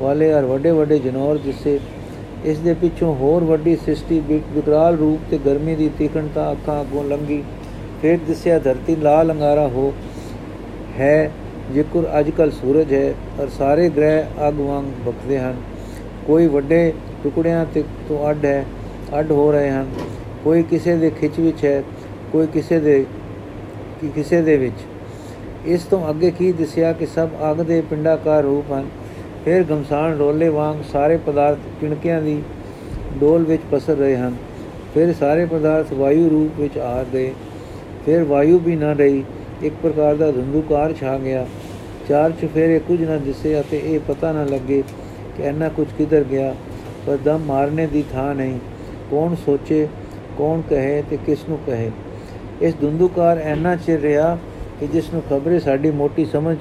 ਵਾਲੇ 0.00 0.32
ਔਰ 0.32 0.44
ਵੱਡੇ 0.44 0.70
ਵੱਡੇ 0.70 0.98
ਜਨੌਰ 0.98 1.38
ਦਿਸੇ। 1.38 1.78
ਇਸ 2.44 2.58
ਦੇ 2.58 2.72
ਪਿੱਛੋਂ 2.74 3.14
ਹੋਰ 3.14 3.44
ਵੱਡੀ 3.44 3.74
ਸ੍ਰਿਸ਼ਟੀ 3.76 4.18
ਵਿਕਰਾਲ 4.28 4.96
ਰੂਪ 4.96 5.20
ਤੇ 5.30 5.38
ਗਰਮੀ 5.38 5.74
ਦੀ 5.74 5.88
ਤੀਖਣਤਾ 5.98 6.50
ਅੱਖਾਂ 6.52 6.80
ਅੱਗੋਂ 6.80 7.04
ਲੰਗੀ 7.04 7.42
ਫਿਰ 8.02 8.18
ਦਿਸਿਆ 8.26 8.58
ਧਰਤੀ 8.58 8.96
ਲਾਲ 8.96 9.32
ਅੰਗਾਰਾ 9.32 9.66
ਹੋ 9.68 9.92
ਹੈ, 10.98 11.30
ਜਿਕਰ 11.74 12.06
ਅੱਜਕੱਲ 12.18 12.50
ਸੂਰਜ 12.50 12.92
ਹੈ 12.92 13.14
ਔਰ 13.40 13.48
ਸਾਰੇ 13.48 13.88
ਗ੍ਰਹਿ 13.88 14.48
ਅੱਗ 14.48 14.58
ਵਾਂਗ 14.60 14.84
ਬਖਦੇ 15.06 15.38
ਹਨ। 15.38 15.56
ਕੋਈ 16.26 16.46
ਵੱਡੇ 16.46 16.92
ਟੁਕੜਿਆਂ 17.22 17.64
ਤੇ 17.74 17.82
ਤੋਂ 18.08 18.30
ਅੱਡ 18.30 18.44
ਹੈ, 18.44 18.64
ਅੱਡ 19.18 19.30
ਹੋ 19.32 19.50
ਰਹੇ 19.52 19.70
ਹਨ। 19.70 19.86
ਕੋਈ 20.44 20.62
ਕਿਸੇ 20.62 20.96
ਦੇ 20.96 21.10
ਖਿੱਚ 21.10 21.38
ਵਿੱਚ 21.40 21.64
ਹੈ, 21.64 21.82
ਕੋਈ 22.32 22.46
ਕਿਸੇ 22.46 22.80
ਦੇ 22.80 23.04
ਕਿਸੇ 24.14 24.42
ਦੇ 24.42 24.56
ਵਿੱਚ। 24.56 24.84
ਇਸ 25.66 25.82
ਤੋਂ 25.82 26.08
ਅੱਗੇ 26.10 26.30
ਕੀ 26.30 26.52
ਦਿਸਿਆ 26.52 26.92
ਕਿ 26.92 27.06
ਸਭ 27.06 27.28
ਅੱਗ 27.50 27.56
ਦੇ 27.56 27.80
ਪਿੰਡਾਕਾਰ 27.80 28.42
ਰੂਪ 28.42 28.72
ਹਨ? 28.72 28.88
ਫਿਰ 29.44 29.62
ਗਮਸਾਨ 29.62 30.16
ਰੋਲੇ 30.18 30.48
ਵਾਂਗ 30.48 30.76
ਸਾਰੇ 30.92 31.16
ਪਦਾਰਥ 31.16 31.58
ਕਿਣਕਿਆਂ 31.80 32.22
ਦੀ 32.22 32.42
ਡੋਲ 33.20 33.44
ਵਿੱਚ 33.44 33.62
ਪਸਰ 33.70 33.96
ਰਹੇ 33.96 34.16
ਹਨ। 34.16 34.36
ਫਿਰ 34.94 35.12
ਸਾਰੇ 35.12 35.44
ਪਦਾਰਥ 35.46 35.92
ਵਾਯੂ 35.92 36.28
ਰੂਪ 36.30 36.60
ਵਿੱਚ 36.60 36.78
ਆ 36.78 37.04
ਗਏ। 37.12 37.32
ਫਿਰ 38.06 38.24
ਵਾਯੂ 38.24 38.58
ਵੀ 38.58 38.76
ਨਾ 38.76 38.92
ਰਹੀ 38.92 39.24
ਇੱਕ 39.62 39.74
ਪ੍ਰਕਾਰ 39.82 40.14
ਦਾ 40.14 40.30
ਧੁੰਦੂਕਾਰ 40.30 40.92
ਛਾ 40.92 41.18
ਗਿਆ। 41.18 41.46
ਚਾਰ 42.08 42.30
ਚਫੇਰੇ 42.30 42.78
ਕੁਝ 42.78 43.02
ਨਾ 43.04 43.16
ਦਿਸੇ 43.16 43.60
ਅਤੇ 43.60 43.80
ਇਹ 43.84 44.00
ਪਤਾ 44.00 44.32
ਨਾ 44.32 44.44
ਲੱਗੇ 44.44 44.82
ਕਿ 45.36 45.42
ਐਨਾ 45.42 45.68
ਕੁਝ 45.68 45.86
ਕਿਧਰ 45.98 46.24
ਗਿਆ। 46.24 46.54
ਪਰ 47.06 47.16
ਦਮ 47.16 47.38
ਮਾਰਨੇ 47.38 47.86
ਦੀ 47.86 48.04
ਥਾਂ 48.12 48.34
ਨਹੀਂ। 48.34 48.58
ਕੌਣ 49.10 49.34
ਸੋਚੇ, 49.34 49.88
ਕੌਣ 50.38 50.60
ਕਹੇ 50.60 51.02
ਤੇ 51.10 51.18
ਕਿਸ 51.26 51.38
ਨੂੰ 51.48 51.58
ਕਹੇ। 51.66 51.90
ਇਸ 52.62 52.74
ਧੁੰਦੂਕਾਰ 52.80 53.38
ਐਨਾ 53.38 53.76
ਚਿਰ 53.76 54.00
ਰਿਹਾ 54.00 54.38
ਕਿ 54.80 54.86
ਜਿਸ 54.86 55.12
ਨੂੰ 55.12 55.22
ਖਬਰੇ 55.30 55.58
ਸਾਡੀ 55.58 55.90
ਮੋਟੀ 55.90 56.24
ਸਮਝ 56.24 56.56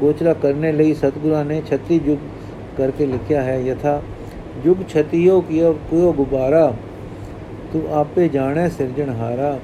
ਗੋਚਰਾ 0.00 0.32
ਕਰਨੇ 0.34 0.72
ਲਈ 0.72 0.94
ਸਤਗੁਰਾਂ 0.94 1.44
ਨੇ 1.44 1.62
36 1.66 1.98
ਯੁਗ 2.06 2.18
ਕਰਕੇ 2.76 3.06
ਲਿਖਿਆ 3.06 3.42
ਹੈ 3.42 3.58
ਯਥਾ 3.62 4.00
ਯੁਗ 4.64 4.82
ਛਤਿਓ 4.88 5.40
ਕੀਓ 5.40 5.72
ਕੋਇਓ 5.90 6.12
ਗੁਬਾਰਾ 6.12 6.72
ਤੂੰ 7.72 7.82
ਆਪੇ 7.94 8.28
ਜਾਣੈ 8.28 8.68
ਸਿਰਜਣਹਾਰਾ 8.68 9.58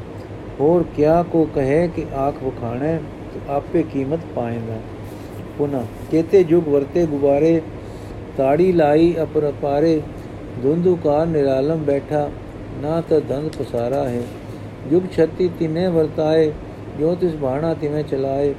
ਹੋਰ 0.60 0.84
ਕਿਆ 0.96 1.22
ਕੋ 1.32 1.46
ਕਹੇ 1.54 1.86
ਕਿ 1.96 2.04
ਆਖ 2.16 2.42
ਵਖਾਣੈ 2.42 2.96
ਤੂੰ 3.32 3.42
ਆਪੇ 3.54 3.82
ਕੀਮਤ 3.92 4.20
ਪਾਏਗਾ 4.34 4.78
ਪੁਨਾ 5.58 5.82
ਕੇਤੇ 6.10 6.44
ਯੁਗ 6.48 6.68
ਵਰਤੇ 6.68 7.06
ਗੁਬਾਰੇ 7.06 7.60
ਤਾੜੀ 8.38 8.72
ਲਾਈ 8.72 9.14
ਅਪਰ 9.22 9.52
ਪਾਰੇ 9.62 10.00
ਧੁੰਦੂਕਾਰ 10.62 11.26
ਨਿਰਾਲਮ 11.26 11.82
ਬੈਠਾ 11.84 12.28
ਨਾ 12.82 13.00
ਤਾਂ 13.00 13.20
ਦੰਦ 13.28 13.50
ਪਸਾਰਾ 13.52 14.06
ਹੈ 14.08 14.22
ਯੁਗ 14.92 15.02
ਛਤੀ 15.12 15.48
ਤਿਨੇ 15.58 15.86
ਵਰਤਾਏ 15.88 16.50
ਜੋ 16.98 17.14
ਤਿਸ 17.14 17.34
ਬਾਣਾ 17.36 17.72
ਤਿਵੇਂ 17.74 18.02
ਚਲਾਏ 18.04 18.54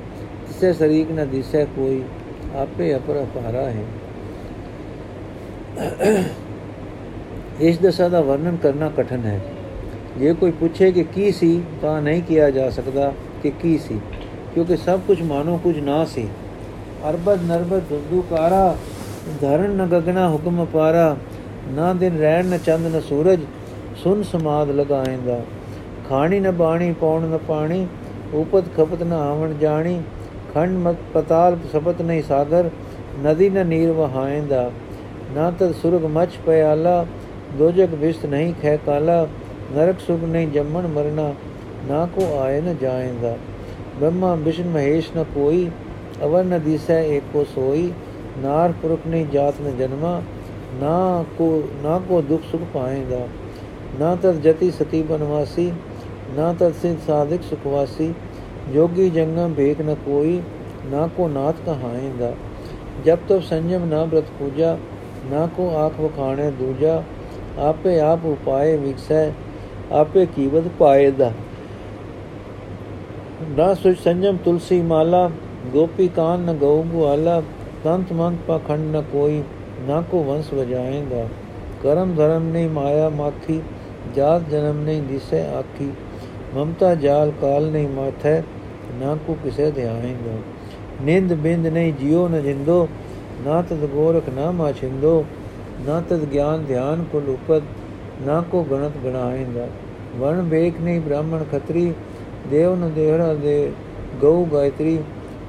ਤਿਸੇ 0.47 0.71
ਸਰੀਕ 0.73 1.11
ਨ 1.11 1.25
ਦਿਸੈ 1.27 1.63
ਕੋਈ 1.75 2.01
ਆਪੇ 2.57 2.95
ਅਪਰ 2.95 3.21
ਅਪਾਰਾ 3.21 3.69
ਹੈ 3.69 3.83
ਇਸ 7.61 7.79
ਦਸ਼ਾ 7.79 8.07
ਦਾ 8.09 8.21
ਵਰਣਨ 8.21 8.55
ਕਰਨਾ 8.55 8.89
ਕਠਨ 8.97 9.25
ਹੈ 9.25 9.39
ਜੇ 10.17 10.33
ਕੋਈ 10.33 10.51
ਪੁੱਛੇ 10.51 10.91
ਕਿ 10.91 11.03
ਕੀ 11.05 11.31
ਸੀ 11.31 11.61
ਤਾਂ 11.81 12.01
ਨਹੀਂ 12.01 12.21
ਕਿਹਾ 12.21 12.49
ਜਾ 12.49 12.69
ਸਕਦਾ 12.69 13.11
ਕਿ 13.43 13.51
ਕੀ 13.61 13.77
ਸੀ 13.79 13.99
ਕਿਉਂਕਿ 14.53 14.77
ਸਭ 14.77 14.99
ਕੁਝ 15.07 15.21
ਮਾਨੋ 15.23 15.57
ਕੁਝ 15.63 15.77
ਨਾ 15.79 16.03
ਸੀ 16.05 16.27
ਅਰਬਦ 17.09 17.43
ਨਰਬਦ 17.43 17.83
ਦੁਦੂਕਾਰਾ 17.89 18.75
ਧਰਨ 19.41 19.75
ਨ 19.75 19.85
ਗਗਨਾ 19.89 20.27
ਹੁਕਮ 20.29 20.65
ਪਾਰਾ 20.65 21.15
ਨਾ 21.69 21.93
ਦਿਨ 21.93 22.17
ਰਹਿਣ 22.17 22.45
ਨ 22.45 22.57
ਚੰਦ 22.57 22.95
ਨ 22.95 22.99
ਸੂਰਜ 22.99 23.39
ਸੁਨ 24.03 24.23
ਸਮਾਦ 24.23 24.69
ਲਗਾਏਂਦਾ 24.71 25.39
ਖਾਣੀ 26.09 26.39
ਨ 26.39 26.51
ਬਾਣੀ 26.53 26.93
ਪੌਣ 27.01 27.25
ਨ 27.25 27.37
ਪਾਣੀ 27.47 27.87
ਉਪਤ 28.35 28.73
ਖਪਤ 28.77 29.03
ਨ 29.03 29.13
ਆਵਣ 29.13 29.53
ਜਾਣੀ 29.57 29.99
ਖੰਡ 30.53 30.77
ਮਤ 30.77 30.95
ਪਤਾਲ 31.13 31.57
ਸਪਤ 31.73 32.01
ਨਹੀਂ 32.01 32.21
ਸਾਗਰ, 32.23 32.69
ਨਦੀ 33.23 33.49
ਨ 33.49 33.65
ਨੀਰ 33.67 33.91
ਵਹਾਏਂਦਾ। 33.91 34.69
ਨਾ 35.35 35.49
ਤਦ 35.51 35.73
ਸੁਰਗ 35.73 36.05
ਮਚ 36.07 36.37
ਪਿਆਲਾ 36.45 37.05
ਦੋਜਕ 37.57 37.93
ਵਿਸਤ 37.93 38.25
ਨਹੀਂ 38.25 38.53
ਖੈ 38.61 38.75
ਕਾਲਾ, 38.85 39.27
ਨਰਕ 39.75 39.99
ਸੁਖ 39.99 40.23
ਨਹੀਂ 40.23 40.47
ਜੰਮਣ 40.47 40.87
ਮਰਨਾ, 40.87 41.33
ਨਾ 41.87 42.05
ਕੋ 42.15 42.25
ਆਏ 42.39 42.61
ਨ 42.61 42.75
ਜਾਏਗਾ 42.81 43.35
ਬ੍ਰਹਮਾ 43.99 44.33
ਵਿਸ਼ਨ 44.35 44.67
ਮਹੇਸ਼ 44.69 45.11
ਨ 45.17 45.23
ਕੋਈ 45.33 45.69
ਅਵਰ 46.23 46.43
ਨ 46.43 46.59
ਦਿਸੈ 46.59 47.01
ਏਕੋ 47.05 47.43
ਸੋਈ, 47.55 47.91
ਨਾਰ 48.37 48.71
ਪੁਰਖ 48.81 49.07
ਨਹੀਂ 49.07 49.25
ਜਾਤ 49.25 49.61
ਨ 49.61 49.75
ਜਨਮਾ, 49.77 50.21
ਨਾ 50.81 51.23
ਕੋ 51.37 51.63
ਨਾ 51.83 51.99
ਕੋ 52.09 52.21
ਦੁਖ 52.21 52.41
ਸੁਖ 52.51 52.61
ਪਾਏਗਾ 52.73 53.27
ਨਾ 53.99 54.15
ਤਦ 54.15 54.41
ਜਤੀ 54.41 54.69
ਸਤੀ 54.71 55.01
ਬਨਵਾਸੀ, 55.01 55.71
ਨਾ 56.37 56.51
ਤਦ 56.53 56.73
ਸਿਧ 56.81 56.97
ਸਾਧਕ 57.07 57.43
ਸੁਖਵਾਸੀ 57.49 58.13
ਜੋਗੀ 58.73 59.09
ਜੰਗਮ 59.09 59.53
ਭੇਕ 59.53 59.81
ਨ 59.81 59.95
ਕੋਈ, 60.05 60.41
ਨਾ 60.85 61.07
ਕੋ 61.07 61.27
ਨਾਥ 61.27 61.55
ਕਹਾਏਗਾ 61.65 62.31
ਜਬ 63.05 63.17
ਤਬ 63.29 63.41
ਸੰਜਮ 63.41 63.85
ਨਾ 63.85 64.03
ਬ੍ਰਤ 64.05 64.29
ਪੂਜਾ, 64.39 64.77
ਨਾ 65.31 65.45
ਕੋ 65.47 65.69
ਆਖ 65.77 65.99
ਵਖਾਣੇ 65.99 66.49
ਦੂਜਾ। 66.51 67.01
ਆਪੇ 67.59 67.99
ਆਪ 67.99 68.25
ਉਪਾਏ 68.25 68.75
ਵਿਕਸੈ, 68.77 69.31
ਆਪੇ 69.91 70.25
ਕੀਵਤ 70.25 70.67
ਪਾਏਦਾ 70.79 71.31
ਨਾ 73.57 73.73
ਸੁਚ 73.73 73.97
ਸੰਜਮ 73.99 74.37
ਤੁਲਸੀ 74.37 74.81
ਮਾਲਾ, 74.81 75.29
ਗੋਪੀ 75.73 76.07
ਕਾਨ 76.07 76.39
ਨ 76.41 76.53
ਗਉ 76.53 76.83
ਗੁਆਲਾ। 76.83 77.41
ਤੰਤ 77.83 78.11
ਮੰਤ 78.13 78.37
ਪਖੰਡ 78.47 78.95
ਨ 78.95 79.01
ਕੋਈ, 79.11 79.41
ਨਾ 79.87 80.01
ਕੋ 80.01 80.23
ਵੰਸ 80.23 80.53
ਵਜਾਏਗਾ 80.53 81.27
ਕਰਮ 81.83 82.13
ਧਰਮ 82.15 82.43
ਨਹੀਂ 82.43 82.69
ਮਾਇਆ 82.69 83.09
ਮਾਖੀ, 83.09 83.61
ਜਾਤ 84.15 84.49
ਜਨਮ 84.49 84.81
ਨਹੀਂ 84.81 85.01
ਦਿਸੇ 85.01 85.41
ਆਖੀ। 85.49 85.91
ਮਮਤਾ 86.55 86.93
ਜਾਲ 86.95 87.31
ਕਾਲ 87.41 87.69
ਨਹੀਂ 87.71 87.87
ਮਾਥੈ 87.87 88.41
ਨਾ 88.93 89.15
ਕੋ 89.27 89.37
ਕਿਸੇ 89.43 89.71
ਧਿਆਏਗਾ 89.71 90.37
ਨਿੰਦ 91.03 91.33
ਬਿੰਦ 91.33 91.67
ਨਹੀਂ 91.67 91.93
ਜਿਉ 91.93 92.27
ਨ 92.27 92.41
ਜਿੰਦੋ, 92.41 92.87
ਨਾ 93.45 93.61
ਤਦ 93.61 93.85
ਗੋਰਖ 93.85 94.29
ਨਾ 94.29 94.51
ਮਾਛਿੰਦੋ, 94.51 95.25
ਨਾ 95.87 96.01
ਤਦ 96.01 96.23
ਗਿਆਨ 96.25 96.65
ਧਿਆਨ 96.65 97.03
ਕੋ 97.11 97.19
ਲੁਪਤ, 97.19 97.63
ਨਾ 98.21 98.41
ਕੋ 98.41 98.63
ਗਣਤ 98.63 98.97
ਗਣਾਏਗਾ। 99.05 99.67
ਵਣ 100.17 100.41
ਵੇਖ 100.41 100.79
ਨਹੀਂ 100.81 101.01
ਬ੍ਰਾਹਮਣ 101.01 101.43
ਖਤਰੀ, 101.51 101.93
ਦੇਵ 102.51 102.75
ਨ 102.75 102.91
ਦੇਹਰਾ 102.93 103.33
ਦੇ 103.33 103.71
ਗਊ 104.21 104.45
ਗਾਇਤਰੀ, 104.45 104.97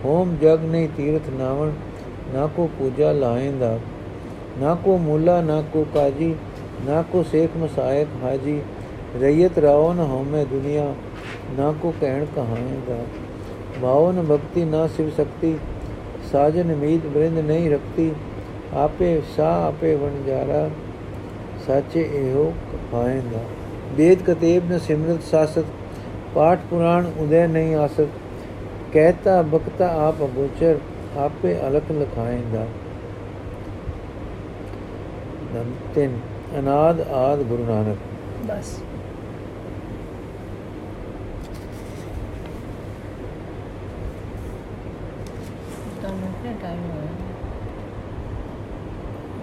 ਹੋਮ 0.05 0.37
ਜਗ 0.43 0.65
ਨਹੀਂ 0.65 0.89
ਤੀਰਥ 0.97 1.31
ਨਾਵਣ, 1.39 1.71
ਨਾ 2.35 2.47
ਕੋ 2.47 2.69
ਪੂਜਾ 2.79 3.13
ਲਾਏਂਦਾ 3.13 3.79
ਨਾ 4.61 4.75
ਕੋ 4.75 4.97
ਮੂਲਾ, 4.99 5.41
ਨਾ 5.41 5.63
ਕੋ 5.73 5.87
ਕਾਜੀ, 5.95 6.35
ਨਾ 6.87 7.03
ਕੋ 7.03 7.23
ਸੇਖ 7.23 7.57
ਮਸਾਇਕ 7.57 8.09
ਹਾਜੀ 8.23 8.61
ਰਈਤ 9.21 9.59
ਰਾਓ 9.59 9.93
ਨ 9.93 9.99
ਹਉਮੈ 10.01 10.45
ਦੁਨੀਆ। 10.45 10.95
ਨਾ 11.57 11.73
ਕੋ 11.83 11.93
ਕਹਿਣ 12.01 12.25
ਕਹਾਏਗਾ 12.37 12.99
ਭਾਵ 13.83 14.11
ਨ 14.13 14.23
ਭਗਤੀ, 14.23 14.65
ਨਾ 14.65 14.87
ਸਿਵ 14.87 15.11
ਸਕਤੀ। 15.11 15.59
ਸਾਜਨ 16.33 16.75
ਮੀਤ 16.75 17.07
ਬ੍ਰਿੰਦ 17.07 17.39
ਨਹੀਂ 17.39 17.71
ਰਖਤੀ। 17.71 18.13
ਆਪੇ 18.75 19.21
ਸਾ 19.37 19.51
ਆਪੇ 19.67 19.95
ਵਣ 19.95 20.23
ਜਾਰਾ। 20.27 20.69
ਸਾਚੇ 21.67 22.01
ਇਹੋ 22.15 22.53
ਕਹਾਏਗਾ 22.93 23.41
ਵੇਦ 23.95 24.23
ਕਤੇਬ 24.23 24.71
ਨ 24.73 24.79
ਸਿਮਰਤ 24.79 25.23
ਸਾਸਤ। 25.23 25.65
ਪਾਠ 26.35 26.59
ਪੁਰਾਣ 26.71 27.07
ਉਦੈ 27.19 27.47
ਨਹੀਂ 27.47 27.75
ਆਸਤ। 27.75 28.09
ਕਹਿਤਾ 28.93 29.41
ਬਖਤਾ 29.43 29.89
ਆਪ 30.09 30.23
ਅਗੋਚਰ। 30.25 30.79
ਆਪੇ 31.17 31.57
ਅਲਖ 31.69 31.91
ਲਖਾਏਗਾ 31.93 32.67
ਨੰਬਰ 35.55 35.91
3 35.95 36.19
ਅਨਾਦ 36.59 37.01
ਆਦ 37.01 37.43
ਗੁਰੂ 37.43 37.65
ਨਾਨਕ। 37.65 37.99
ਬਸ। 38.47 38.79